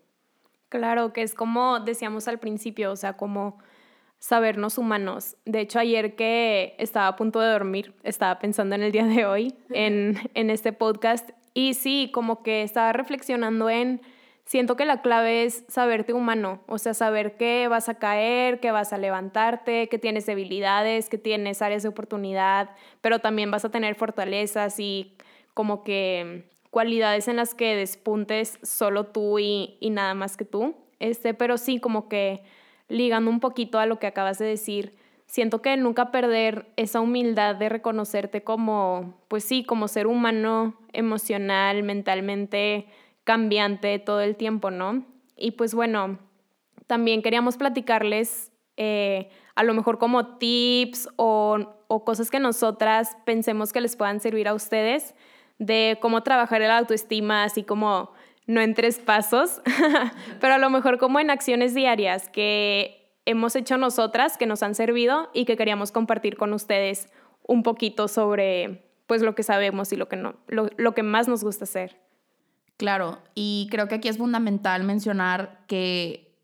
Claro, 0.68 1.12
que 1.12 1.22
es 1.22 1.34
como 1.34 1.80
decíamos 1.80 2.28
al 2.28 2.38
principio, 2.38 2.92
o 2.92 2.96
sea, 2.96 3.16
como 3.16 3.58
sabernos 4.18 4.78
humanos. 4.78 5.36
De 5.44 5.60
hecho, 5.60 5.78
ayer 5.78 6.16
que 6.16 6.74
estaba 6.78 7.08
a 7.08 7.16
punto 7.16 7.40
de 7.40 7.50
dormir, 7.50 7.94
estaba 8.02 8.38
pensando 8.38 8.74
en 8.74 8.82
el 8.82 8.92
día 8.92 9.06
de 9.06 9.26
hoy, 9.26 9.54
en, 9.70 10.18
en 10.34 10.50
este 10.50 10.72
podcast, 10.72 11.30
y 11.54 11.74
sí, 11.74 12.10
como 12.12 12.42
que 12.42 12.62
estaba 12.62 12.92
reflexionando 12.92 13.70
en, 13.70 14.00
siento 14.44 14.76
que 14.76 14.84
la 14.84 15.02
clave 15.02 15.44
es 15.44 15.64
saberte 15.68 16.12
humano, 16.12 16.62
o 16.66 16.78
sea, 16.78 16.94
saber 16.94 17.36
que 17.36 17.68
vas 17.68 17.88
a 17.88 17.94
caer, 17.94 18.60
que 18.60 18.70
vas 18.70 18.92
a 18.92 18.98
levantarte, 18.98 19.88
que 19.88 19.98
tienes 19.98 20.26
debilidades, 20.26 21.08
que 21.08 21.18
tienes 21.18 21.62
áreas 21.62 21.82
de 21.82 21.88
oportunidad, 21.88 22.70
pero 23.00 23.18
también 23.18 23.50
vas 23.50 23.64
a 23.64 23.70
tener 23.70 23.94
fortalezas 23.94 24.78
y 24.78 25.16
como 25.54 25.82
que 25.82 26.48
cualidades 26.70 27.28
en 27.28 27.36
las 27.36 27.54
que 27.54 27.74
despuntes 27.76 28.58
solo 28.62 29.04
tú 29.04 29.38
y, 29.38 29.76
nada 29.90 30.14
más 30.14 30.36
que 30.36 30.44
tú. 30.44 30.74
Este, 30.98 31.34
pero 31.34 31.58
sí, 31.58 31.80
como 31.80 32.08
que 32.08 32.42
ligando 32.88 33.30
un 33.30 33.40
poquito 33.40 33.78
a 33.78 33.86
lo 33.86 33.98
que 33.98 34.06
acabas 34.06 34.38
de 34.38 34.46
decir, 34.46 34.94
siento 35.26 35.62
que 35.62 35.76
nunca 35.76 36.10
perder 36.10 36.66
esa 36.76 37.00
humildad 37.00 37.54
de 37.56 37.68
reconocerte 37.68 38.42
como, 38.42 39.18
pues 39.28 39.44
sí, 39.44 39.64
como 39.64 39.88
ser 39.88 40.06
humano, 40.06 40.74
emocional, 40.92 41.82
mentalmente 41.82 42.86
cambiante 43.24 43.98
todo 43.98 44.20
el 44.22 44.36
tiempo, 44.36 44.70
¿no? 44.70 45.04
Y 45.36 45.52
pues 45.52 45.74
bueno, 45.74 46.18
también 46.86 47.22
queríamos 47.22 47.56
platicarles 47.58 48.50
eh, 48.76 49.28
a 49.54 49.64
lo 49.64 49.74
mejor 49.74 49.98
como 49.98 50.38
tips 50.38 51.08
o, 51.16 51.58
o 51.88 52.04
cosas 52.04 52.30
que 52.30 52.40
nosotras 52.40 53.16
pensemos 53.24 53.72
que 53.72 53.80
les 53.80 53.96
puedan 53.96 54.20
servir 54.20 54.48
a 54.48 54.54
ustedes 54.54 55.14
de 55.58 55.98
cómo 56.00 56.22
trabajar 56.22 56.62
el 56.62 56.70
autoestima, 56.70 57.44
así 57.44 57.62
como 57.62 58.12
no 58.46 58.60
en 58.60 58.74
tres 58.74 58.98
pasos, 58.98 59.60
pero 60.40 60.54
a 60.54 60.58
lo 60.58 60.70
mejor 60.70 60.98
como 60.98 61.20
en 61.20 61.30
acciones 61.30 61.74
diarias 61.74 62.28
que 62.28 63.12
hemos 63.26 63.54
hecho 63.56 63.76
nosotras, 63.76 64.38
que 64.38 64.46
nos 64.46 64.62
han 64.62 64.74
servido 64.74 65.30
y 65.34 65.44
que 65.44 65.56
queríamos 65.56 65.92
compartir 65.92 66.36
con 66.36 66.52
ustedes 66.52 67.08
un 67.46 67.62
poquito 67.62 68.08
sobre 68.08 68.90
pues 69.06 69.22
lo 69.22 69.34
que 69.34 69.42
sabemos 69.42 69.92
y 69.92 69.96
lo 69.96 70.08
que, 70.08 70.16
no, 70.16 70.36
lo, 70.48 70.68
lo 70.76 70.94
que 70.94 71.02
más 71.02 71.28
nos 71.28 71.44
gusta 71.44 71.64
hacer. 71.64 72.00
Claro, 72.76 73.18
y 73.34 73.68
creo 73.70 73.88
que 73.88 73.96
aquí 73.96 74.08
es 74.08 74.18
fundamental 74.18 74.84
mencionar 74.84 75.64
que 75.66 76.38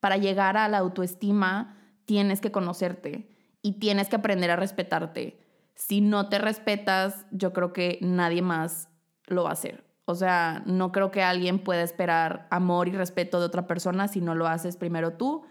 para 0.00 0.16
llegar 0.16 0.56
a 0.56 0.68
la 0.68 0.78
autoestima 0.78 1.76
tienes 2.04 2.40
que 2.40 2.52
conocerte 2.52 3.28
y 3.62 3.78
tienes 3.78 4.08
que 4.08 4.16
aprender 4.16 4.50
a 4.50 4.56
respetarte 4.56 5.41
si 5.74 6.00
no 6.00 6.28
te 6.28 6.38
respetas, 6.38 7.26
yo 7.30 7.52
creo 7.52 7.72
que 7.72 7.98
nadie 8.00 8.42
más 8.42 8.88
lo 9.26 9.44
va 9.44 9.50
a 9.50 9.54
hacer. 9.54 9.84
O 10.04 10.14
sea, 10.14 10.62
no 10.66 10.92
creo 10.92 11.10
que 11.10 11.22
alguien 11.22 11.58
pueda 11.58 11.82
esperar 11.82 12.46
amor 12.50 12.88
y 12.88 12.92
respeto 12.92 13.38
de 13.38 13.46
otra 13.46 13.66
persona 13.66 14.08
si 14.08 14.20
no 14.20 14.34
lo 14.34 14.46
haces 14.46 14.76
primero 14.76 15.14
tú. 15.14 15.44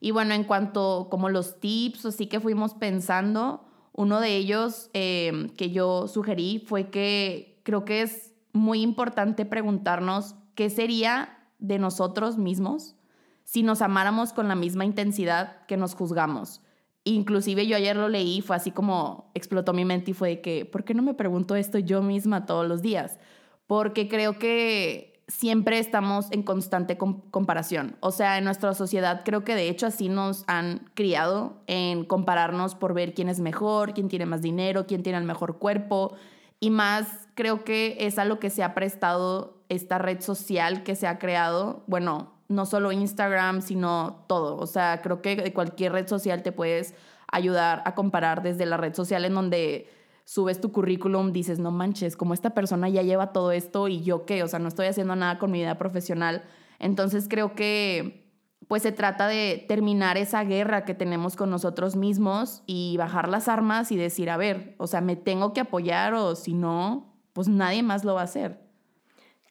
Y 0.00 0.12
bueno, 0.12 0.34
en 0.34 0.44
cuanto 0.44 1.08
como 1.10 1.28
los 1.28 1.60
tips, 1.60 2.06
así 2.06 2.26
que 2.26 2.40
fuimos 2.40 2.74
pensando, 2.74 3.66
uno 3.92 4.20
de 4.20 4.36
ellos 4.36 4.90
eh, 4.94 5.52
que 5.56 5.70
yo 5.70 6.08
sugerí 6.08 6.64
fue 6.66 6.88
que 6.88 7.60
creo 7.64 7.84
que 7.84 8.02
es 8.02 8.34
muy 8.52 8.82
importante 8.82 9.44
preguntarnos 9.44 10.36
qué 10.54 10.70
sería 10.70 11.38
de 11.58 11.78
nosotros 11.78 12.38
mismos 12.38 12.96
si 13.44 13.62
nos 13.62 13.82
amáramos 13.82 14.32
con 14.32 14.46
la 14.48 14.54
misma 14.54 14.84
intensidad 14.84 15.64
que 15.66 15.76
nos 15.76 15.94
juzgamos. 15.94 16.60
Inclusive 17.08 17.66
yo 17.66 17.76
ayer 17.76 17.96
lo 17.96 18.10
leí, 18.10 18.42
fue 18.42 18.56
así 18.56 18.70
como 18.70 19.30
explotó 19.32 19.72
mi 19.72 19.86
mente 19.86 20.10
y 20.10 20.14
fue 20.14 20.42
que, 20.42 20.66
¿por 20.66 20.84
qué 20.84 20.92
no 20.92 21.02
me 21.02 21.14
pregunto 21.14 21.56
esto 21.56 21.78
yo 21.78 22.02
misma 22.02 22.44
todos 22.44 22.68
los 22.68 22.82
días? 22.82 23.18
Porque 23.66 24.08
creo 24.08 24.38
que 24.38 25.22
siempre 25.26 25.78
estamos 25.78 26.26
en 26.32 26.42
constante 26.42 26.98
comparación. 26.98 27.96
O 28.00 28.10
sea, 28.10 28.36
en 28.36 28.44
nuestra 28.44 28.74
sociedad 28.74 29.22
creo 29.24 29.42
que 29.42 29.54
de 29.54 29.70
hecho 29.70 29.86
así 29.86 30.10
nos 30.10 30.44
han 30.48 30.90
criado 30.92 31.62
en 31.66 32.04
compararnos 32.04 32.74
por 32.74 32.92
ver 32.92 33.14
quién 33.14 33.30
es 33.30 33.40
mejor, 33.40 33.94
quién 33.94 34.08
tiene 34.08 34.26
más 34.26 34.42
dinero, 34.42 34.86
quién 34.86 35.02
tiene 35.02 35.18
el 35.18 35.24
mejor 35.24 35.58
cuerpo. 35.58 36.14
Y 36.60 36.68
más 36.68 37.28
creo 37.34 37.64
que 37.64 37.96
es 38.00 38.18
a 38.18 38.26
lo 38.26 38.38
que 38.38 38.50
se 38.50 38.62
ha 38.62 38.74
prestado 38.74 39.62
esta 39.70 39.96
red 39.96 40.20
social 40.20 40.82
que 40.82 40.94
se 40.94 41.06
ha 41.06 41.18
creado. 41.18 41.84
Bueno, 41.86 42.37
no 42.48 42.66
solo 42.66 42.92
Instagram, 42.92 43.62
sino 43.62 44.24
todo. 44.26 44.56
O 44.56 44.66
sea, 44.66 45.00
creo 45.02 45.22
que 45.22 45.36
de 45.36 45.52
cualquier 45.52 45.92
red 45.92 46.08
social 46.08 46.42
te 46.42 46.52
puedes 46.52 46.94
ayudar 47.30 47.82
a 47.84 47.94
comparar 47.94 48.42
desde 48.42 48.66
la 48.66 48.76
red 48.76 48.94
social 48.94 49.24
en 49.24 49.34
donde 49.34 49.88
subes 50.24 50.60
tu 50.60 50.72
currículum, 50.72 51.32
dices, 51.32 51.58
no 51.58 51.70
manches, 51.70 52.16
como 52.16 52.34
esta 52.34 52.50
persona 52.50 52.88
ya 52.88 53.02
lleva 53.02 53.32
todo 53.32 53.52
esto 53.52 53.88
y 53.88 54.02
yo 54.02 54.26
qué, 54.26 54.42
o 54.42 54.48
sea, 54.48 54.58
no 54.58 54.68
estoy 54.68 54.86
haciendo 54.86 55.16
nada 55.16 55.38
con 55.38 55.50
mi 55.50 55.60
vida 55.60 55.78
profesional. 55.78 56.42
Entonces 56.78 57.28
creo 57.28 57.54
que 57.54 58.28
pues 58.68 58.82
se 58.82 58.92
trata 58.92 59.26
de 59.26 59.64
terminar 59.66 60.18
esa 60.18 60.44
guerra 60.44 60.84
que 60.84 60.94
tenemos 60.94 61.36
con 61.36 61.48
nosotros 61.48 61.96
mismos 61.96 62.62
y 62.66 62.96
bajar 62.98 63.28
las 63.28 63.48
armas 63.48 63.90
y 63.90 63.96
decir, 63.96 64.28
a 64.28 64.36
ver, 64.36 64.74
o 64.78 64.86
sea, 64.86 65.00
me 65.00 65.16
tengo 65.16 65.54
que 65.54 65.60
apoyar 65.60 66.12
o 66.12 66.36
si 66.36 66.52
no, 66.52 67.16
pues 67.32 67.48
nadie 67.48 67.82
más 67.82 68.04
lo 68.04 68.14
va 68.14 68.20
a 68.20 68.24
hacer. 68.24 68.67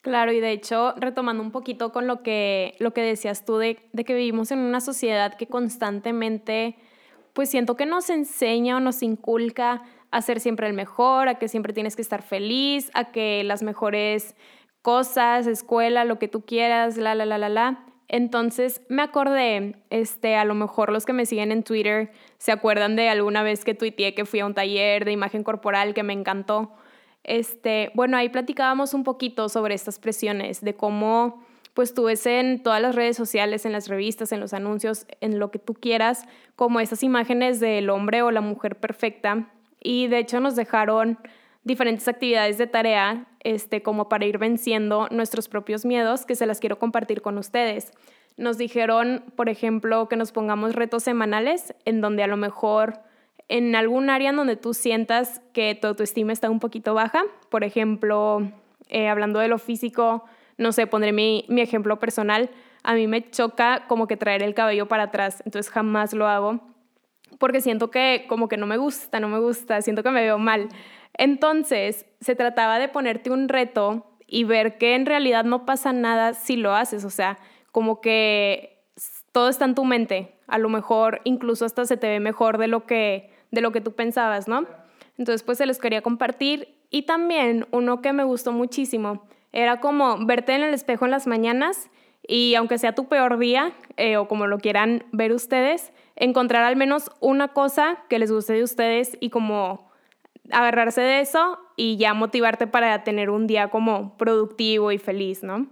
Claro, 0.02 0.32
y 0.32 0.40
de 0.40 0.52
hecho, 0.52 0.94
retomando 0.96 1.42
un 1.42 1.50
poquito 1.50 1.92
con 1.92 2.06
lo 2.06 2.22
que, 2.22 2.74
lo 2.78 2.92
que 2.94 3.02
decías 3.02 3.44
tú 3.44 3.56
de, 3.58 3.78
de 3.92 4.04
que 4.04 4.14
vivimos 4.14 4.50
en 4.52 4.60
una 4.60 4.80
sociedad 4.80 5.34
que 5.34 5.46
constantemente, 5.48 6.76
pues 7.32 7.50
siento 7.50 7.76
que 7.76 7.84
nos 7.84 8.08
enseña 8.08 8.76
o 8.76 8.80
nos 8.80 9.02
inculca 9.02 9.82
a 10.10 10.22
ser 10.22 10.40
siempre 10.40 10.66
el 10.68 10.72
mejor, 10.72 11.28
a 11.28 11.34
que 11.38 11.48
siempre 11.48 11.72
tienes 11.72 11.96
que 11.96 12.02
estar 12.02 12.22
feliz, 12.22 12.90
a 12.94 13.10
que 13.10 13.42
las 13.44 13.62
mejores 13.62 14.36
cosas, 14.82 15.46
escuela, 15.46 16.04
lo 16.04 16.18
que 16.18 16.28
tú 16.28 16.42
quieras, 16.46 16.96
la, 16.96 17.14
la, 17.14 17.26
la, 17.26 17.38
la, 17.38 17.48
la. 17.48 17.84
Entonces 18.06 18.80
me 18.88 19.02
acordé, 19.02 19.76
este, 19.90 20.36
a 20.36 20.44
lo 20.44 20.54
mejor 20.54 20.90
los 20.92 21.04
que 21.04 21.12
me 21.12 21.26
siguen 21.26 21.52
en 21.52 21.62
Twitter 21.62 22.10
se 22.38 22.52
acuerdan 22.52 22.96
de 22.96 23.08
alguna 23.10 23.42
vez 23.42 23.64
que 23.64 23.74
tuiteé 23.74 24.14
que 24.14 24.24
fui 24.24 24.40
a 24.40 24.46
un 24.46 24.54
taller 24.54 25.04
de 25.04 25.12
imagen 25.12 25.42
corporal 25.42 25.92
que 25.92 26.02
me 26.04 26.14
encantó. 26.14 26.72
Este, 27.24 27.90
bueno, 27.94 28.16
ahí 28.16 28.28
platicábamos 28.28 28.94
un 28.94 29.04
poquito 29.04 29.48
sobre 29.48 29.74
estas 29.74 29.98
presiones, 29.98 30.60
de 30.60 30.74
cómo 30.74 31.42
pues 31.78 31.94
tú 31.94 32.08
en 32.08 32.60
todas 32.60 32.82
las 32.82 32.96
redes 32.96 33.16
sociales, 33.16 33.64
en 33.64 33.70
las 33.70 33.86
revistas, 33.86 34.32
en 34.32 34.40
los 34.40 34.52
anuncios, 34.52 35.06
en 35.20 35.38
lo 35.38 35.52
que 35.52 35.60
tú 35.60 35.74
quieras, 35.74 36.24
como 36.56 36.80
esas 36.80 37.04
imágenes 37.04 37.60
del 37.60 37.88
hombre 37.90 38.22
o 38.22 38.32
la 38.32 38.40
mujer 38.40 38.74
perfecta. 38.80 39.48
Y 39.80 40.08
de 40.08 40.18
hecho 40.18 40.40
nos 40.40 40.56
dejaron 40.56 41.18
diferentes 41.62 42.08
actividades 42.08 42.58
de 42.58 42.66
tarea, 42.66 43.28
este, 43.44 43.80
como 43.80 44.08
para 44.08 44.26
ir 44.26 44.38
venciendo 44.38 45.06
nuestros 45.12 45.48
propios 45.48 45.84
miedos, 45.84 46.26
que 46.26 46.34
se 46.34 46.46
las 46.46 46.58
quiero 46.58 46.80
compartir 46.80 47.22
con 47.22 47.38
ustedes. 47.38 47.92
Nos 48.36 48.58
dijeron, 48.58 49.22
por 49.36 49.48
ejemplo, 49.48 50.08
que 50.08 50.16
nos 50.16 50.32
pongamos 50.32 50.74
retos 50.74 51.04
semanales 51.04 51.74
en 51.84 52.00
donde 52.00 52.24
a 52.24 52.26
lo 52.26 52.36
mejor 52.36 53.00
en 53.48 53.74
algún 53.74 54.10
área 54.10 54.30
en 54.30 54.36
donde 54.36 54.56
tú 54.56 54.74
sientas 54.74 55.40
que 55.52 55.74
tu 55.74 55.86
autoestima 55.86 56.32
está 56.32 56.50
un 56.50 56.60
poquito 56.60 56.94
baja, 56.94 57.24
por 57.48 57.64
ejemplo, 57.64 58.50
eh, 58.88 59.08
hablando 59.08 59.38
de 59.38 59.48
lo 59.48 59.58
físico, 59.58 60.24
no 60.56 60.72
sé, 60.72 60.86
pondré 60.86 61.12
mi, 61.12 61.44
mi 61.48 61.60
ejemplo 61.60 61.98
personal, 61.98 62.50
a 62.82 62.94
mí 62.94 63.06
me 63.06 63.30
choca 63.30 63.84
como 63.88 64.06
que 64.06 64.16
traer 64.16 64.42
el 64.42 64.54
cabello 64.54 64.86
para 64.86 65.04
atrás, 65.04 65.42
entonces 65.44 65.70
jamás 65.72 66.12
lo 66.12 66.26
hago 66.26 66.60
porque 67.38 67.60
siento 67.60 67.90
que 67.90 68.26
como 68.28 68.48
que 68.48 68.56
no 68.56 68.66
me 68.66 68.76
gusta, 68.76 69.20
no 69.20 69.28
me 69.28 69.38
gusta, 69.38 69.82
siento 69.82 70.02
que 70.02 70.10
me 70.10 70.22
veo 70.22 70.38
mal. 70.38 70.68
Entonces, 71.14 72.06
se 72.20 72.34
trataba 72.34 72.78
de 72.78 72.88
ponerte 72.88 73.30
un 73.30 73.48
reto 73.48 74.06
y 74.26 74.44
ver 74.44 74.78
que 74.78 74.94
en 74.94 75.06
realidad 75.06 75.44
no 75.44 75.66
pasa 75.66 75.92
nada 75.92 76.34
si 76.34 76.56
lo 76.56 76.74
haces, 76.74 77.04
o 77.04 77.10
sea, 77.10 77.38
como 77.72 78.00
que 78.00 78.84
todo 79.32 79.48
está 79.48 79.64
en 79.64 79.74
tu 79.74 79.84
mente, 79.84 80.36
a 80.46 80.58
lo 80.58 80.68
mejor 80.68 81.20
incluso 81.24 81.64
hasta 81.64 81.84
se 81.86 81.96
te 81.96 82.08
ve 82.08 82.20
mejor 82.20 82.58
de 82.58 82.68
lo 82.68 82.86
que 82.86 83.30
de 83.50 83.60
lo 83.60 83.72
que 83.72 83.80
tú 83.80 83.92
pensabas, 83.92 84.48
¿no? 84.48 84.66
Entonces, 85.16 85.42
pues 85.42 85.58
se 85.58 85.66
los 85.66 85.78
quería 85.78 86.02
compartir 86.02 86.76
y 86.90 87.02
también 87.02 87.66
uno 87.70 88.00
que 88.00 88.12
me 88.12 88.24
gustó 88.24 88.52
muchísimo 88.52 89.26
era 89.52 89.80
como 89.80 90.24
verte 90.24 90.54
en 90.54 90.62
el 90.62 90.74
espejo 90.74 91.04
en 91.04 91.10
las 91.10 91.26
mañanas 91.26 91.90
y 92.26 92.54
aunque 92.54 92.78
sea 92.78 92.94
tu 92.94 93.08
peor 93.08 93.38
día 93.38 93.72
eh, 93.96 94.16
o 94.16 94.28
como 94.28 94.46
lo 94.46 94.58
quieran 94.58 95.04
ver 95.12 95.32
ustedes, 95.32 95.92
encontrar 96.16 96.64
al 96.64 96.76
menos 96.76 97.10
una 97.20 97.48
cosa 97.48 97.98
que 98.08 98.18
les 98.18 98.30
guste 98.30 98.52
de 98.52 98.62
ustedes 98.62 99.16
y 99.20 99.30
como 99.30 99.90
agarrarse 100.50 101.00
de 101.00 101.20
eso 101.20 101.58
y 101.76 101.96
ya 101.96 102.14
motivarte 102.14 102.66
para 102.66 103.04
tener 103.04 103.30
un 103.30 103.46
día 103.46 103.68
como 103.68 104.16
productivo 104.16 104.92
y 104.92 104.98
feliz, 104.98 105.42
¿no? 105.42 105.66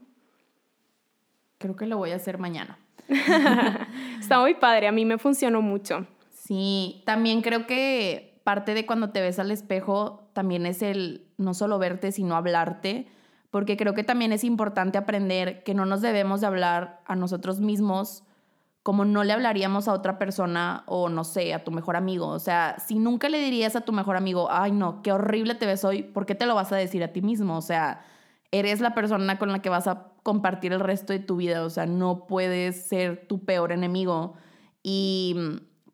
Creo 1.59 1.76
que 1.76 1.87
lo 1.87 1.97
voy 1.97 2.11
a 2.11 2.16
hacer 2.16 2.38
mañana. 2.38 2.78
Está 4.21 4.40
muy 4.40 4.54
padre, 4.54 4.88
a 4.88 4.92
mí 4.92 5.04
me 5.04 5.18
funcionó 5.18 5.62
mucho. 5.62 6.06
Sí, 6.47 7.03
también 7.07 7.43
creo 7.43 7.67
que 7.67 8.41
parte 8.45 8.75
de 8.75 8.87
cuando 8.87 9.11
te 9.11 9.21
ves 9.21 9.41
al 9.41 9.50
espejo 9.50 10.31
también 10.33 10.65
es 10.65 10.81
el 10.81 11.26
no 11.38 11.55
solo 11.55 11.79
verte, 11.81 12.12
sino 12.12 12.37
hablarte, 12.37 13.09
porque 13.50 13.76
creo 13.76 13.95
que 13.95 14.05
también 14.05 14.31
es 14.33 14.45
importante 14.45 14.97
aprender 14.97 15.65
que 15.65 15.75
no 15.75 15.87
nos 15.87 16.03
debemos 16.03 16.41
de 16.41 16.47
hablar 16.47 17.00
a 17.07 17.17
nosotros 17.17 17.61
mismos 17.61 18.23
como 18.85 19.05
no 19.05 19.25
le 19.25 19.33
hablaríamos 19.33 19.88
a 19.88 19.93
otra 19.93 20.17
persona 20.17 20.85
o 20.87 21.09
no 21.09 21.25
sé, 21.25 21.53
a 21.53 21.65
tu 21.65 21.73
mejor 21.73 21.97
amigo. 21.97 22.29
O 22.29 22.38
sea, 22.38 22.76
si 22.79 23.00
nunca 23.00 23.29
le 23.29 23.41
dirías 23.41 23.75
a 23.75 23.81
tu 23.81 23.91
mejor 23.91 24.17
amigo, 24.17 24.47
ay 24.49 24.71
no, 24.71 25.03
qué 25.03 25.11
horrible 25.11 25.57
te 25.57 25.67
ves 25.67 25.85
hoy, 25.85 26.05
¿por 26.05 26.25
qué 26.26 26.37
te 26.37 26.47
lo 26.47 26.55
vas 26.55 26.71
a 26.71 26.76
decir 26.76 27.03
a 27.03 27.09
ti 27.09 27.23
mismo? 27.23 27.56
O 27.56 27.63
sea, 27.63 28.04
eres 28.52 28.80
la 28.80 28.95
persona 28.95 29.41
con 29.41 29.50
la 29.50 29.61
que 29.61 29.71
vas 29.71 29.89
a 29.89 30.13
compartir 30.23 30.73
el 30.73 30.78
resto 30.78 31.13
de 31.13 31.19
tu 31.19 31.35
vida. 31.35 31.65
O 31.65 31.71
sea, 31.71 31.87
no 31.87 32.28
puedes 32.28 32.87
ser 32.87 33.26
tu 33.26 33.45
peor 33.45 33.73
enemigo. 33.73 34.35
Y 34.85 35.35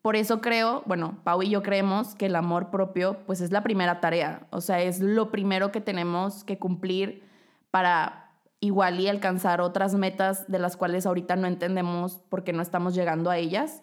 por 0.02 0.16
eso 0.16 0.40
creo, 0.40 0.82
bueno, 0.84 1.18
Pau 1.22 1.42
y 1.42 1.48
yo 1.48 1.62
creemos 1.62 2.16
que 2.16 2.26
el 2.26 2.34
amor 2.34 2.70
propio 2.70 3.18
pues 3.24 3.40
es 3.40 3.52
la 3.52 3.62
primera 3.62 4.00
tarea. 4.00 4.46
O 4.50 4.60
sea, 4.60 4.82
es 4.82 5.00
lo 5.00 5.30
primero 5.30 5.70
que 5.70 5.80
tenemos 5.80 6.42
que 6.42 6.58
cumplir 6.58 7.22
para 7.70 8.30
igual 8.58 8.98
y 9.00 9.08
alcanzar 9.08 9.60
otras 9.60 9.94
metas 9.94 10.48
de 10.48 10.58
las 10.58 10.76
cuales 10.76 11.06
ahorita 11.06 11.36
no 11.36 11.46
entendemos 11.46 12.20
porque 12.28 12.52
no 12.52 12.62
estamos 12.62 12.94
llegando 12.94 13.30
a 13.30 13.38
ellas. 13.38 13.82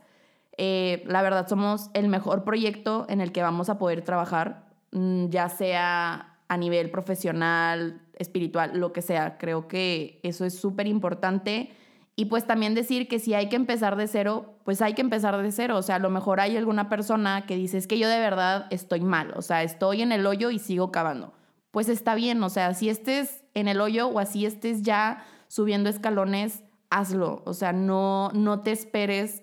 Eh, 0.58 1.04
la 1.08 1.22
verdad 1.22 1.48
somos 1.48 1.90
el 1.94 2.10
mejor 2.10 2.44
proyecto 2.44 3.06
en 3.08 3.22
el 3.22 3.32
que 3.32 3.42
vamos 3.42 3.70
a 3.70 3.78
poder 3.78 4.02
trabajar, 4.02 4.66
mm, 4.92 5.30
ya 5.30 5.48
sea 5.48 6.38
a 6.50 6.58
nivel 6.58 6.92
profesional, 6.92 8.02
espiritual, 8.16 8.78
lo 8.78 8.92
que 8.92 9.02
sea. 9.02 9.38
Creo 9.38 9.70
que 9.70 10.20
eso 10.24 10.44
es 10.44 10.60
súper 10.60 10.88
importante. 10.88 11.72
Y 12.20 12.26
pues 12.26 12.46
también 12.46 12.76
decir 12.76 13.08
que 13.08 13.18
si 13.18 13.34
hay 13.34 13.48
que 13.48 13.56
empezar 13.56 13.96
de 13.96 14.06
cero, 14.06 14.58
pues 14.66 14.82
hay 14.82 14.94
que 14.94 15.00
empezar 15.00 15.42
de 15.42 15.54
cero. 15.54 15.78
O 15.78 15.82
sea, 15.82 15.96
a 15.96 16.00
lo 16.00 16.10
mejor 16.10 16.42
hay 16.42 16.58
alguna 16.58 16.90
persona 16.90 17.46
que 17.46 17.56
dice, 17.56 17.78
es 17.78 17.88
que 17.88 17.98
yo 17.98 18.10
de 18.10 18.20
verdad 18.20 18.68
estoy 18.72 19.00
mal, 19.00 19.32
o 19.38 19.42
sea, 19.42 19.64
estoy 19.64 20.02
en 20.02 20.12
el 20.12 20.26
hoyo 20.26 20.52
y 20.52 20.60
sigo 20.60 20.92
cavando. 20.92 21.32
Pues 21.72 21.88
está 21.88 22.16
bien, 22.16 22.44
o 22.44 22.50
sea, 22.50 22.74
si 22.74 22.90
estés 22.90 23.46
en 23.54 23.70
el 23.70 23.80
hoyo 23.80 24.10
o 24.10 24.20
así 24.20 24.46
estés 24.46 24.82
ya 24.82 25.24
subiendo 25.48 25.90
escalones, 25.90 26.62
hazlo. 26.90 27.42
O 27.46 27.54
sea, 27.54 27.72
no, 27.72 28.32
no 28.34 28.64
te 28.64 28.74
esperes 28.74 29.42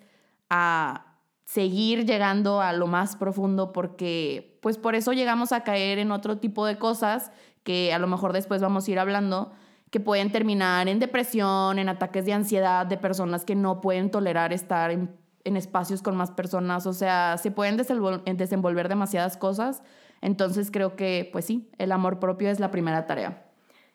a 0.51 1.17
seguir 1.47 2.05
llegando 2.05 2.61
a 2.61 2.75
lo 2.75 2.89
más 2.89 3.17
profundo 3.17 3.73
porque 3.73 4.59
pues 4.61 4.77
por 4.77 4.95
eso 4.95 5.15
llegamos 5.15 5.53
a 5.53 5.65
caer 5.65 5.99
en 5.99 6.13
otro 6.13 6.37
tipo 6.37 6.67
de 6.67 6.77
cosas 6.77 7.31
que 7.63 7.95
a 7.95 7.99
lo 7.99 8.07
mejor 8.07 8.35
después 8.35 8.61
vamos 8.61 8.87
a 8.87 8.91
ir 8.91 8.99
hablando 8.99 9.55
que 9.97 10.01
pueden 10.01 10.31
terminar 10.31 10.89
en 10.89 10.99
depresión, 10.99 11.79
en 11.79 11.89
ataques 11.89 12.27
de 12.27 12.35
ansiedad 12.35 12.85
de 12.85 12.99
personas 12.99 13.47
que 13.47 13.55
no 13.55 13.81
pueden 13.81 14.11
tolerar 14.11 14.53
estar 14.53 14.91
en, 14.91 15.09
espacios 15.43 16.03
con 16.03 16.15
más 16.15 16.31
personas, 16.33 16.87
o 16.87 16.93
sea, 16.93 17.39
se 17.39 17.51
pueden 17.51 17.79
desenvolver 17.79 18.91
demasiadas 18.91 19.39
cosas. 19.39 19.83
Entonces 20.21 20.71
creo 20.71 20.97
que, 20.97 21.31
pues 21.33 21.47
sí, 21.47 21.71
el 21.79 21.93
amor 21.93 22.19
propio 22.19 22.51
es 22.51 22.61
la 22.61 22.71
primera 22.71 23.07
tarea. 23.07 23.43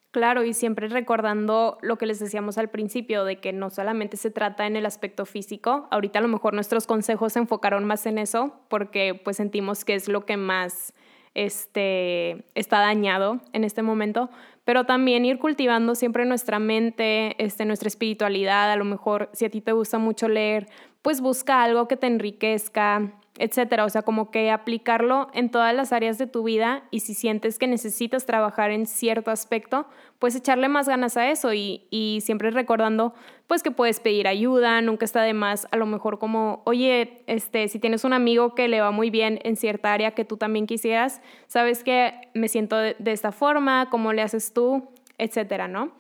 Claro, 0.10 0.44
y 0.44 0.56
siempre 0.56 0.88
recordando 0.88 1.78
lo 1.84 2.00
que 2.00 2.08
les 2.08 2.18
decíamos 2.18 2.58
al 2.58 2.72
principio, 2.72 3.24
de 3.24 3.40
que 3.40 3.54
no 3.54 3.70
solamente 3.70 4.18
se 4.18 4.32
trata 4.32 4.66
en 4.66 4.76
el 4.78 4.88
aspecto 4.88 5.28
físico, 5.28 5.88
ahorita 5.92 6.18
a 6.18 6.24
lo 6.24 6.30
mejor 6.30 6.56
nuestros 6.56 6.88
consejos 6.88 7.34
se 7.34 7.40
enfocaron 7.40 7.86
más 7.86 8.08
en 8.08 8.18
eso, 8.18 8.56
porque 8.70 9.22
pues 9.24 9.38
sentimos 9.38 9.86
que 9.86 9.94
es 9.94 10.08
lo 10.08 10.26
que 10.26 10.36
más 10.36 10.96
este, 11.34 12.46
está 12.56 12.80
dañado 12.80 13.40
en 13.54 13.64
este 13.64 13.82
momento, 13.82 14.30
pero 14.63 14.86
también 14.86 15.26
ir 15.26 15.39
cultivando 15.39 15.95
siempre 15.95 16.26
nuestra 16.26 16.60
mente, 16.60 17.36
este, 17.43 17.65
nuestra 17.65 17.88
espiritualidad, 17.88 18.71
a 18.71 18.76
lo 18.76 18.86
mejor 18.86 19.30
si 19.34 19.45
a 19.45 19.50
ti 19.50 19.62
te 19.62 19.71
gusta 19.71 19.97
mucho 19.97 20.28
leer, 20.28 20.67
pues 21.02 21.22
busca 21.22 21.64
algo 21.64 21.88
que 21.88 21.98
te 21.98 22.08
enriquezca, 22.08 23.14
etcétera. 23.38 23.86
O 23.86 23.90
sea, 23.90 24.04
como 24.04 24.30
que 24.30 24.52
aplicarlo 24.52 25.28
en 25.34 25.50
todas 25.50 25.74
las 25.74 25.94
áreas 25.94 26.18
de 26.18 26.28
tu 26.28 26.44
vida 26.44 26.84
y 26.92 27.00
si 27.00 27.14
sientes 27.14 27.58
que 27.58 27.68
necesitas 27.68 28.26
trabajar 28.26 28.72
en 28.72 28.86
cierto 28.86 29.32
aspecto, 29.32 29.88
pues 30.20 30.36
echarle 30.36 30.68
más 30.70 30.88
ganas 30.88 31.18
a 31.18 31.30
eso 31.32 31.54
y, 31.54 31.88
y, 31.90 32.20
siempre 32.22 32.52
recordando 32.52 33.14
pues 33.48 33.64
que 33.64 33.72
puedes 33.72 34.00
pedir 34.00 34.28
ayuda, 34.28 34.80
nunca 34.82 35.04
está 35.04 35.24
de 35.24 35.34
más, 35.34 35.68
a 35.72 35.76
lo 35.76 35.86
mejor 35.86 36.20
como, 36.20 36.62
oye, 36.66 37.24
este, 37.28 37.68
si 37.68 37.80
tienes 37.80 38.06
un 38.06 38.14
amigo 38.14 38.56
que 38.56 38.70
le 38.70 38.80
va 38.80 38.92
muy 38.92 39.10
bien 39.10 39.40
en 39.44 39.58
cierta 39.58 39.92
área 39.92 40.12
que 40.12 40.24
tú 40.24 40.38
también 40.38 40.68
quisieras, 40.68 41.22
sabes 41.48 41.84
que 41.84 42.14
me 42.34 42.48
siento 42.48 42.78
de, 42.78 42.96
esta 43.08 43.34
forma, 43.34 43.90
cómo 43.90 44.14
le 44.14 44.22
haces 44.22 44.54
tú, 44.54 44.88
etcétera, 45.18 45.68
¿no? 45.68 45.92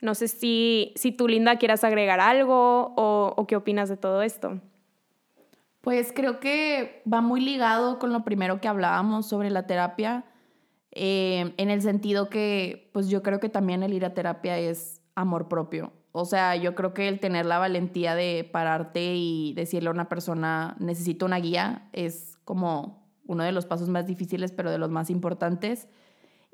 No 0.00 0.14
sé 0.14 0.28
si, 0.28 0.92
si 0.96 1.12
tú, 1.12 1.28
Linda, 1.28 1.56
quieras 1.56 1.84
agregar 1.84 2.20
algo 2.20 2.94
o, 2.96 3.34
o 3.36 3.46
qué 3.46 3.56
opinas 3.56 3.88
de 3.88 3.96
todo 3.96 4.22
esto. 4.22 4.60
Pues 5.80 6.12
creo 6.14 6.40
que 6.40 7.02
va 7.10 7.20
muy 7.20 7.40
ligado 7.40 7.98
con 7.98 8.12
lo 8.12 8.24
primero 8.24 8.60
que 8.60 8.68
hablábamos 8.68 9.26
sobre 9.26 9.50
la 9.50 9.66
terapia, 9.66 10.24
eh, 10.92 11.54
en 11.56 11.70
el 11.70 11.82
sentido 11.82 12.28
que, 12.28 12.90
pues 12.92 13.08
yo 13.08 13.22
creo 13.22 13.40
que 13.40 13.48
también 13.48 13.82
el 13.82 13.92
ir 13.92 14.04
a 14.04 14.14
terapia 14.14 14.58
es 14.58 15.00
amor 15.14 15.48
propio. 15.48 15.92
O 16.12 16.24
sea, 16.24 16.56
yo 16.56 16.74
creo 16.74 16.94
que 16.94 17.06
el 17.06 17.20
tener 17.20 17.46
la 17.46 17.58
valentía 17.58 18.14
de 18.14 18.48
pararte 18.50 19.14
y 19.14 19.52
decirle 19.54 19.90
a 19.90 19.92
una 19.92 20.08
persona, 20.08 20.76
necesito 20.80 21.26
una 21.26 21.38
guía, 21.38 21.88
es 21.92 22.38
como 22.44 23.06
uno 23.26 23.44
de 23.44 23.52
los 23.52 23.66
pasos 23.66 23.88
más 23.88 24.06
difíciles, 24.06 24.52
pero 24.52 24.70
de 24.70 24.78
los 24.78 24.90
más 24.90 25.10
importantes. 25.10 25.86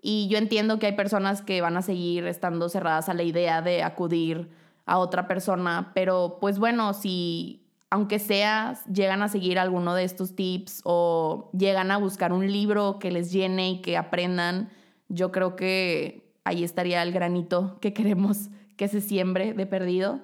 Y 0.07 0.29
yo 0.29 0.37
entiendo 0.37 0.79
que 0.79 0.85
hay 0.85 0.93
personas 0.93 1.41
que 1.41 1.63
van 1.63 1.79
a 1.79 1.83
seguir 1.83 2.27
estando 2.27 2.69
cerradas 2.69 3.09
a 3.09 3.15
la 3.15 3.23
idea 3.23 3.63
de 3.63 3.83
acudir 3.83 4.51
a 4.85 4.99
otra 4.99 5.27
persona, 5.27 5.93
pero 5.95 6.37
pues 6.43 6.59
bueno, 6.59 6.93
si 6.93 7.65
aunque 7.89 8.19
sea, 8.19 8.79
llegan 8.93 9.23
a 9.23 9.29
seguir 9.29 9.59
alguno 9.59 9.95
de 9.95 10.05
estos 10.05 10.37
tips 10.37 10.83
o 10.85 11.49
llegan 11.57 11.91
a 11.91 11.97
buscar 11.97 12.35
un 12.35 12.53
libro 12.53 12.99
que 12.99 13.11
les 13.11 13.33
llene 13.33 13.71
y 13.71 13.81
que 13.81 13.97
aprendan, 13.97 14.69
yo 15.09 15.33
creo 15.33 15.57
que 15.57 16.35
ahí 16.45 16.65
estaría 16.65 17.03
el 17.03 17.11
granito 17.11 17.79
que 17.81 17.95
queremos 17.95 18.51
que 18.77 18.89
se 18.89 19.01
siembre 19.01 19.55
de 19.55 19.65
perdido. 19.65 20.21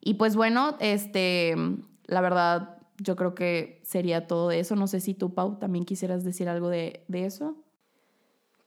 Y 0.00 0.14
pues 0.14 0.34
bueno, 0.34 0.78
este, 0.80 1.56
la 2.06 2.22
verdad, 2.22 2.78
yo 2.96 3.16
creo 3.16 3.34
que 3.34 3.82
sería 3.84 4.26
todo 4.26 4.50
eso. 4.50 4.76
No 4.76 4.86
sé 4.86 5.00
si 5.00 5.12
tú, 5.12 5.34
Pau, 5.34 5.58
también 5.58 5.84
quisieras 5.84 6.24
decir 6.24 6.48
algo 6.48 6.70
de, 6.70 7.04
de 7.08 7.26
eso. 7.26 7.58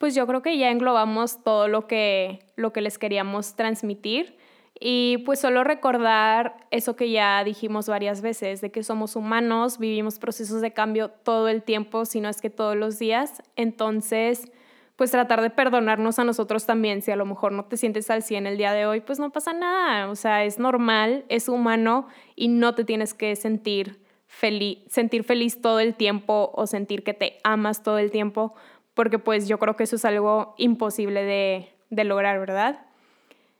Pues 0.03 0.15
yo 0.15 0.27
creo 0.27 0.41
que 0.41 0.57
ya 0.57 0.69
englobamos 0.69 1.41
todo 1.45 1.69
lo 1.69 1.87
que, 1.87 2.39
lo 2.57 2.73
que 2.73 2.81
les 2.81 2.97
queríamos 2.97 3.55
transmitir. 3.55 4.35
Y 4.77 5.19
pues 5.19 5.39
solo 5.39 5.63
recordar 5.63 6.57
eso 6.71 6.97
que 6.97 7.09
ya 7.09 7.41
dijimos 7.45 7.87
varias 7.87 8.19
veces, 8.21 8.59
de 8.59 8.69
que 8.69 8.83
somos 8.83 9.15
humanos, 9.15 9.79
vivimos 9.79 10.19
procesos 10.19 10.59
de 10.59 10.73
cambio 10.73 11.07
todo 11.09 11.47
el 11.47 11.63
tiempo, 11.63 12.03
si 12.03 12.19
no 12.19 12.27
es 12.27 12.41
que 12.41 12.49
todos 12.49 12.75
los 12.75 12.99
días. 12.99 13.41
Entonces, 13.55 14.51
pues 14.97 15.09
tratar 15.09 15.41
de 15.41 15.51
perdonarnos 15.51 16.19
a 16.19 16.25
nosotros 16.25 16.65
también. 16.65 17.01
Si 17.01 17.09
a 17.09 17.15
lo 17.15 17.25
mejor 17.25 17.53
no 17.53 17.63
te 17.63 17.77
sientes 17.77 18.09
al 18.09 18.23
100 18.23 18.45
el 18.45 18.57
día 18.57 18.73
de 18.73 18.85
hoy, 18.85 18.99
pues 18.99 19.19
no 19.19 19.31
pasa 19.31 19.53
nada. 19.53 20.09
O 20.09 20.17
sea, 20.17 20.43
es 20.43 20.59
normal, 20.59 21.23
es 21.29 21.47
humano 21.47 22.07
y 22.35 22.49
no 22.49 22.75
te 22.75 22.83
tienes 22.83 23.13
que 23.13 23.37
sentir 23.37 24.03
feliz, 24.33 24.79
sentir 24.89 25.23
feliz 25.23 25.61
todo 25.61 25.79
el 25.79 25.93
tiempo 25.93 26.51
o 26.55 26.65
sentir 26.65 27.03
que 27.03 27.13
te 27.13 27.37
amas 27.43 27.83
todo 27.83 27.99
el 27.99 28.09
tiempo, 28.09 28.55
porque 28.93 29.19
pues 29.19 29.47
yo 29.47 29.59
creo 29.59 29.75
que 29.75 29.83
eso 29.83 29.95
es 29.95 30.05
algo 30.05 30.55
imposible 30.57 31.23
de, 31.23 31.69
de 31.89 32.03
lograr, 32.03 32.39
¿verdad? 32.39 32.85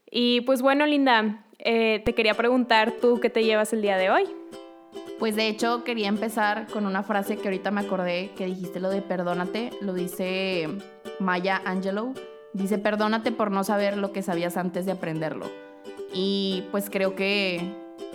Y 0.10 0.42
pues 0.42 0.62
bueno, 0.62 0.86
Linda, 0.86 1.46
eh, 1.60 2.02
te 2.06 2.14
quería 2.14 2.36
preguntar 2.36 2.94
tú 3.02 3.20
qué 3.20 3.30
te 3.30 3.44
llevas 3.44 3.74
el 3.74 3.82
día 3.82 3.98
de 3.98 4.10
hoy. 4.10 4.26
Pues 5.18 5.36
de 5.36 5.48
hecho 5.48 5.84
quería 5.84 6.08
empezar 6.08 6.68
con 6.68 6.86
una 6.86 7.04
frase 7.04 7.38
que 7.38 7.48
ahorita 7.48 7.72
me 7.72 7.82
acordé 7.82 8.32
que 8.36 8.46
dijiste 8.46 8.80
lo 8.80 8.90
de 8.90 9.02
perdónate, 9.02 9.72
lo 9.82 9.94
dice 9.94 10.68
Maya 11.20 11.62
Angelou, 11.66 12.14
dice 12.54 12.78
perdónate 12.78 13.32
por 13.32 13.50
no 13.50 13.64
saber 13.64 13.98
lo 13.98 14.12
que 14.12 14.22
sabías 14.22 14.58
antes 14.58 14.86
de 14.86 14.92
aprenderlo. 14.92 15.50
Y 16.14 16.66
pues 16.72 16.90
creo 16.90 17.16
que 17.16 17.62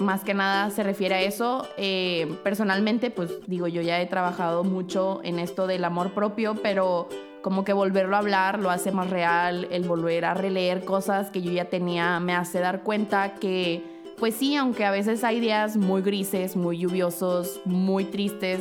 más 0.00 0.24
que 0.24 0.34
nada 0.34 0.70
se 0.70 0.82
refiere 0.82 1.14
a 1.14 1.20
eso. 1.22 1.66
Eh, 1.76 2.37
personalmente, 2.42 3.11
pues 3.11 3.30
digo, 3.46 3.68
yo 3.68 3.82
ya 3.82 4.00
he 4.00 4.06
trabajado 4.06 4.64
mucho 4.64 5.20
en 5.24 5.38
esto 5.38 5.66
del 5.66 5.84
amor 5.84 6.12
propio, 6.12 6.54
pero 6.62 7.08
como 7.42 7.64
que 7.64 7.72
volverlo 7.72 8.16
a 8.16 8.18
hablar 8.18 8.58
lo 8.58 8.70
hace 8.70 8.92
más 8.92 9.11
real, 9.11 9.68
el 9.70 9.84
volver 9.84 10.24
a 10.24 10.34
releer 10.34 10.84
cosas 10.84 11.30
que 11.30 11.40
yo 11.40 11.52
ya 11.52 11.66
tenía 11.66 12.20
me 12.20 12.34
hace 12.34 12.61
dar 12.61 12.82
cuenta 12.82 13.34
que, 13.34 13.82
pues 14.18 14.34
sí, 14.34 14.56
aunque 14.56 14.84
a 14.84 14.90
veces 14.90 15.24
hay 15.24 15.40
días 15.40 15.76
muy 15.76 16.02
grises, 16.02 16.56
muy 16.56 16.78
lluviosos, 16.78 17.61
muy 17.64 18.04
tristes, 18.04 18.61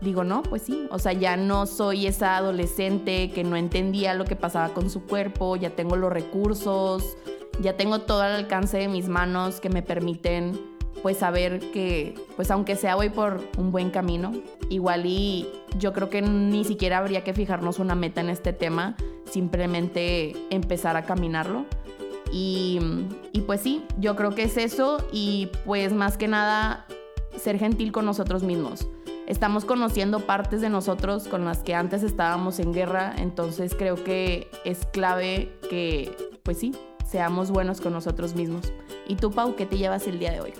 digo, 0.00 0.24
no, 0.24 0.42
pues 0.42 0.62
sí, 0.62 0.86
o 0.90 0.98
sea, 0.98 1.12
ya 1.12 1.36
no 1.36 1.66
soy 1.66 2.06
esa 2.06 2.36
adolescente 2.36 3.30
que 3.30 3.44
no 3.44 3.56
entendía 3.56 4.14
lo 4.14 4.24
que 4.24 4.36
pasaba 4.36 4.74
con 4.74 4.90
su 4.90 5.06
cuerpo, 5.06 5.56
ya 5.56 5.70
tengo 5.70 5.96
los 5.96 6.12
recursos, 6.12 7.16
ya 7.60 7.76
tengo 7.76 8.00
todo 8.00 8.22
al 8.22 8.32
alcance 8.32 8.78
de 8.78 8.88
mis 8.88 9.08
manos 9.08 9.60
que 9.60 9.68
me 9.68 9.82
permiten 9.82 10.58
pues 11.02 11.18
saber 11.18 11.58
que 11.72 12.14
pues 12.36 12.50
aunque 12.50 12.76
sea 12.76 12.94
voy 12.94 13.10
por 13.10 13.40
un 13.58 13.72
buen 13.72 13.90
camino, 13.90 14.32
igual 14.68 15.04
y 15.04 15.48
yo 15.78 15.92
creo 15.92 16.08
que 16.10 16.22
ni 16.22 16.64
siquiera 16.64 16.98
habría 16.98 17.24
que 17.24 17.34
fijarnos 17.34 17.78
una 17.78 17.94
meta 17.94 18.20
en 18.20 18.28
este 18.28 18.52
tema, 18.52 18.96
simplemente 19.30 20.34
empezar 20.50 20.96
a 20.96 21.02
caminarlo. 21.02 21.64
Y, 22.30 22.78
y 23.32 23.42
pues 23.42 23.60
sí, 23.60 23.84
yo 23.98 24.16
creo 24.16 24.30
que 24.34 24.44
es 24.44 24.56
eso 24.56 25.04
y 25.12 25.50
pues 25.66 25.92
más 25.92 26.16
que 26.16 26.28
nada 26.28 26.86
ser 27.36 27.58
gentil 27.58 27.92
con 27.92 28.06
nosotros 28.06 28.42
mismos. 28.42 28.86
Estamos 29.26 29.64
conociendo 29.64 30.20
partes 30.20 30.60
de 30.60 30.68
nosotros 30.68 31.28
con 31.28 31.44
las 31.44 31.58
que 31.58 31.74
antes 31.74 32.02
estábamos 32.02 32.58
en 32.58 32.72
guerra, 32.72 33.14
entonces 33.18 33.74
creo 33.74 34.02
que 34.02 34.50
es 34.64 34.84
clave 34.86 35.52
que, 35.70 36.14
pues 36.42 36.58
sí, 36.58 36.72
seamos 37.12 37.50
buenos 37.50 37.82
con 37.82 37.92
nosotros 37.92 38.34
mismos. 38.34 38.72
¿Y 39.06 39.16
tú, 39.16 39.30
Pau, 39.30 39.54
qué 39.54 39.66
te 39.66 39.76
llevas 39.76 40.06
el 40.06 40.18
día 40.18 40.32
de 40.32 40.40
hoy? 40.40 40.54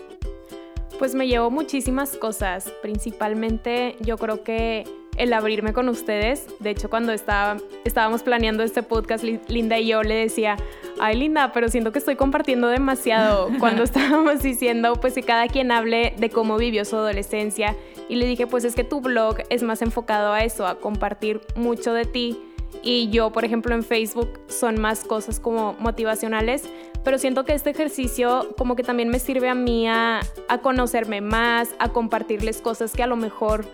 Pues 0.98 1.14
me 1.14 1.26
llevo 1.26 1.50
muchísimas 1.50 2.14
cosas, 2.18 2.70
principalmente 2.82 3.96
yo 4.00 4.18
creo 4.18 4.44
que 4.44 4.84
el 5.16 5.32
abrirme 5.32 5.72
con 5.72 5.88
ustedes. 5.88 6.46
De 6.60 6.70
hecho, 6.70 6.90
cuando 6.90 7.12
estaba, 7.12 7.56
estábamos 7.84 8.22
planeando 8.22 8.62
este 8.62 8.82
podcast, 8.82 9.24
Linda 9.48 9.78
y 9.78 9.88
yo 9.88 10.02
le 10.02 10.14
decía, 10.14 10.56
ay 11.00 11.16
Linda, 11.16 11.52
pero 11.52 11.70
siento 11.70 11.90
que 11.90 11.98
estoy 11.98 12.16
compartiendo 12.16 12.68
demasiado 12.68 13.48
cuando 13.58 13.82
estábamos 13.82 14.42
diciendo 14.42 14.92
pues 15.00 15.14
que 15.14 15.22
cada 15.22 15.48
quien 15.48 15.72
hable 15.72 16.14
de 16.18 16.28
cómo 16.28 16.58
vivió 16.58 16.84
su 16.84 16.96
adolescencia. 16.96 17.74
Y 18.10 18.16
le 18.16 18.26
dije, 18.26 18.46
pues 18.46 18.64
es 18.64 18.74
que 18.74 18.84
tu 18.84 19.00
blog 19.00 19.38
es 19.48 19.62
más 19.62 19.80
enfocado 19.80 20.34
a 20.34 20.44
eso, 20.44 20.66
a 20.66 20.78
compartir 20.80 21.40
mucho 21.56 21.94
de 21.94 22.04
ti 22.04 22.38
y 22.82 23.10
yo, 23.10 23.30
por 23.30 23.44
ejemplo, 23.44 23.74
en 23.74 23.82
Facebook 23.82 24.40
son 24.48 24.80
más 24.80 25.04
cosas 25.04 25.38
como 25.38 25.74
motivacionales, 25.74 26.64
pero 27.04 27.18
siento 27.18 27.44
que 27.44 27.52
este 27.52 27.70
ejercicio 27.70 28.54
como 28.56 28.76
que 28.76 28.82
también 28.82 29.08
me 29.08 29.18
sirve 29.18 29.48
a 29.48 29.54
mí 29.54 29.88
a, 29.88 30.20
conocerme 30.62 31.20
más, 31.20 31.70
a 31.78 31.88
compartirles 31.88 32.60
cosas 32.60 32.92
que 32.92 33.02
a 33.02 33.06
lo 33.06 33.16
mejor 33.16 33.64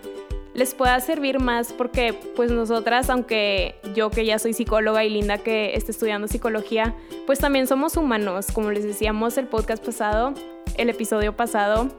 les 0.53 0.73
pueda 0.73 0.99
servir 0.99 1.39
más 1.39 1.71
porque 1.73 2.13
pues 2.35 2.51
nosotras, 2.51 3.09
aunque 3.09 3.75
yo 3.95 4.09
que 4.09 4.25
ya 4.25 4.39
soy 4.39 4.53
psicóloga 4.53 5.03
y 5.03 5.09
Linda 5.09 5.37
que 5.37 5.75
está 5.75 5.91
estudiando 5.91 6.27
psicología, 6.27 6.95
pues 7.25 7.39
también 7.39 7.67
somos 7.67 7.97
humanos, 7.97 8.47
como 8.51 8.71
les 8.71 8.83
decíamos 8.83 9.37
el 9.37 9.47
podcast 9.47 9.85
pasado, 9.85 10.33
el 10.77 10.89
episodio 10.89 11.35
pasado, 11.35 11.89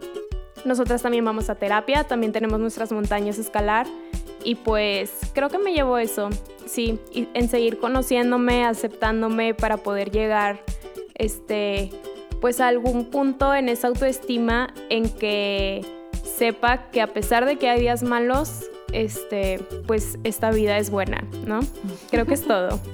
nosotras 0.64 1.02
también 1.02 1.24
vamos 1.24 1.48
a 1.48 1.54
terapia, 1.54 2.04
también 2.04 2.32
tenemos 2.32 2.60
nuestras 2.60 2.92
montañas 2.92 3.38
a 3.38 3.40
escalar 3.40 3.86
y 4.44 4.54
pues 4.56 5.12
creo 5.34 5.48
que 5.48 5.58
me 5.58 5.72
llevo 5.72 5.98
eso, 5.98 6.30
sí, 6.66 6.98
en 7.12 7.48
seguir 7.48 7.78
conociéndome, 7.78 8.64
aceptándome 8.64 9.54
para 9.54 9.78
poder 9.78 10.10
llegar 10.10 10.62
este 11.14 11.90
pues 12.40 12.60
a 12.60 12.68
algún 12.68 13.06
punto 13.06 13.54
en 13.54 13.68
esa 13.68 13.88
autoestima 13.88 14.72
en 14.88 15.10
que 15.10 15.84
sepa 16.24 16.90
que 16.90 17.02
a 17.02 17.08
pesar 17.08 17.44
de 17.44 17.56
que 17.56 17.68
hay 17.68 17.80
días 17.80 18.02
malos, 18.02 18.64
este, 18.92 19.60
pues 19.86 20.18
esta 20.24 20.50
vida 20.50 20.78
es 20.78 20.90
buena, 20.90 21.22
¿no? 21.46 21.60
Creo 22.10 22.26
que 22.26 22.34
es 22.34 22.42
todo. 22.42 22.80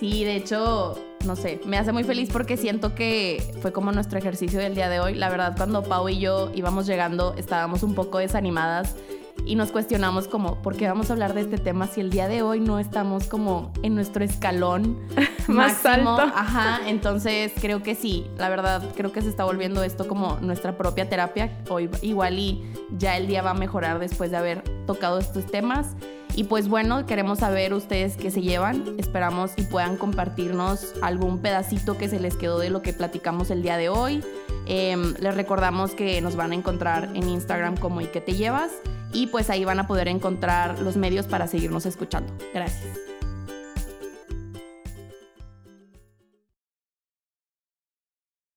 Sí, 0.00 0.24
de 0.24 0.34
hecho, 0.34 0.98
no 1.24 1.36
sé, 1.36 1.60
me 1.64 1.78
hace 1.78 1.92
muy 1.92 2.02
feliz 2.02 2.28
porque 2.32 2.56
siento 2.56 2.96
que 2.96 3.40
fue 3.60 3.70
como 3.70 3.92
nuestro 3.92 4.18
ejercicio 4.18 4.58
del 4.58 4.74
día 4.74 4.88
de 4.88 4.98
hoy. 4.98 5.14
La 5.14 5.28
verdad, 5.28 5.54
cuando 5.56 5.84
Pau 5.84 6.08
y 6.08 6.18
yo 6.18 6.50
íbamos 6.56 6.88
llegando, 6.88 7.34
estábamos 7.38 7.84
un 7.84 7.94
poco 7.94 8.18
desanimadas 8.18 8.96
y 9.44 9.56
nos 9.56 9.72
cuestionamos 9.72 10.28
como, 10.28 10.56
¿por 10.62 10.76
qué 10.76 10.86
vamos 10.86 11.10
a 11.10 11.14
hablar 11.14 11.34
de 11.34 11.42
este 11.42 11.58
tema 11.58 11.86
si 11.86 12.00
el 12.00 12.10
día 12.10 12.28
de 12.28 12.42
hoy 12.42 12.60
no 12.60 12.78
estamos 12.78 13.26
como 13.26 13.72
en 13.82 13.94
nuestro 13.94 14.24
escalón 14.24 14.98
más 15.48 15.84
alto? 15.84 16.20
Ajá, 16.20 16.80
entonces 16.86 17.52
creo 17.60 17.82
que 17.82 17.94
sí, 17.94 18.26
la 18.38 18.48
verdad 18.48 18.82
creo 18.96 19.12
que 19.12 19.22
se 19.22 19.28
está 19.28 19.44
volviendo 19.44 19.82
esto 19.82 20.06
como 20.06 20.38
nuestra 20.40 20.76
propia 20.76 21.08
terapia, 21.08 21.50
hoy 21.68 21.90
igual 22.02 22.38
y 22.38 22.62
ya 22.96 23.16
el 23.16 23.26
día 23.26 23.42
va 23.42 23.50
a 23.50 23.54
mejorar 23.54 23.98
después 23.98 24.30
de 24.30 24.36
haber 24.36 24.62
tocado 24.86 25.18
estos 25.18 25.46
temas. 25.46 25.96
Y 26.34 26.44
pues 26.44 26.66
bueno, 26.68 27.04
queremos 27.04 27.40
saber 27.40 27.74
ustedes 27.74 28.16
qué 28.16 28.30
se 28.30 28.40
llevan. 28.40 28.94
Esperamos 28.96 29.52
y 29.58 29.64
puedan 29.64 29.98
compartirnos 29.98 30.94
algún 31.02 31.40
pedacito 31.40 31.98
que 31.98 32.08
se 32.08 32.18
les 32.18 32.36
quedó 32.36 32.58
de 32.58 32.70
lo 32.70 32.80
que 32.80 32.94
platicamos 32.94 33.50
el 33.50 33.62
día 33.62 33.76
de 33.76 33.90
hoy. 33.90 34.24
Em, 34.64 35.14
les 35.20 35.34
recordamos 35.34 35.90
que 35.90 36.22
nos 36.22 36.34
van 36.34 36.52
a 36.52 36.54
encontrar 36.54 37.10
en 37.12 37.28
Instagram 37.28 37.76
como 37.76 38.00
y 38.00 38.06
qué 38.06 38.22
te 38.22 38.32
llevas 38.32 38.70
y 39.12 39.26
pues 39.26 39.50
ahí 39.50 39.64
van 39.64 39.80
a 39.80 39.86
poder 39.86 40.08
encontrar 40.08 40.78
los 40.80 40.96
medios 40.96 41.26
para 41.26 41.46
seguirnos 41.46 41.86
escuchando. 41.86 42.32
Gracias. 42.52 43.11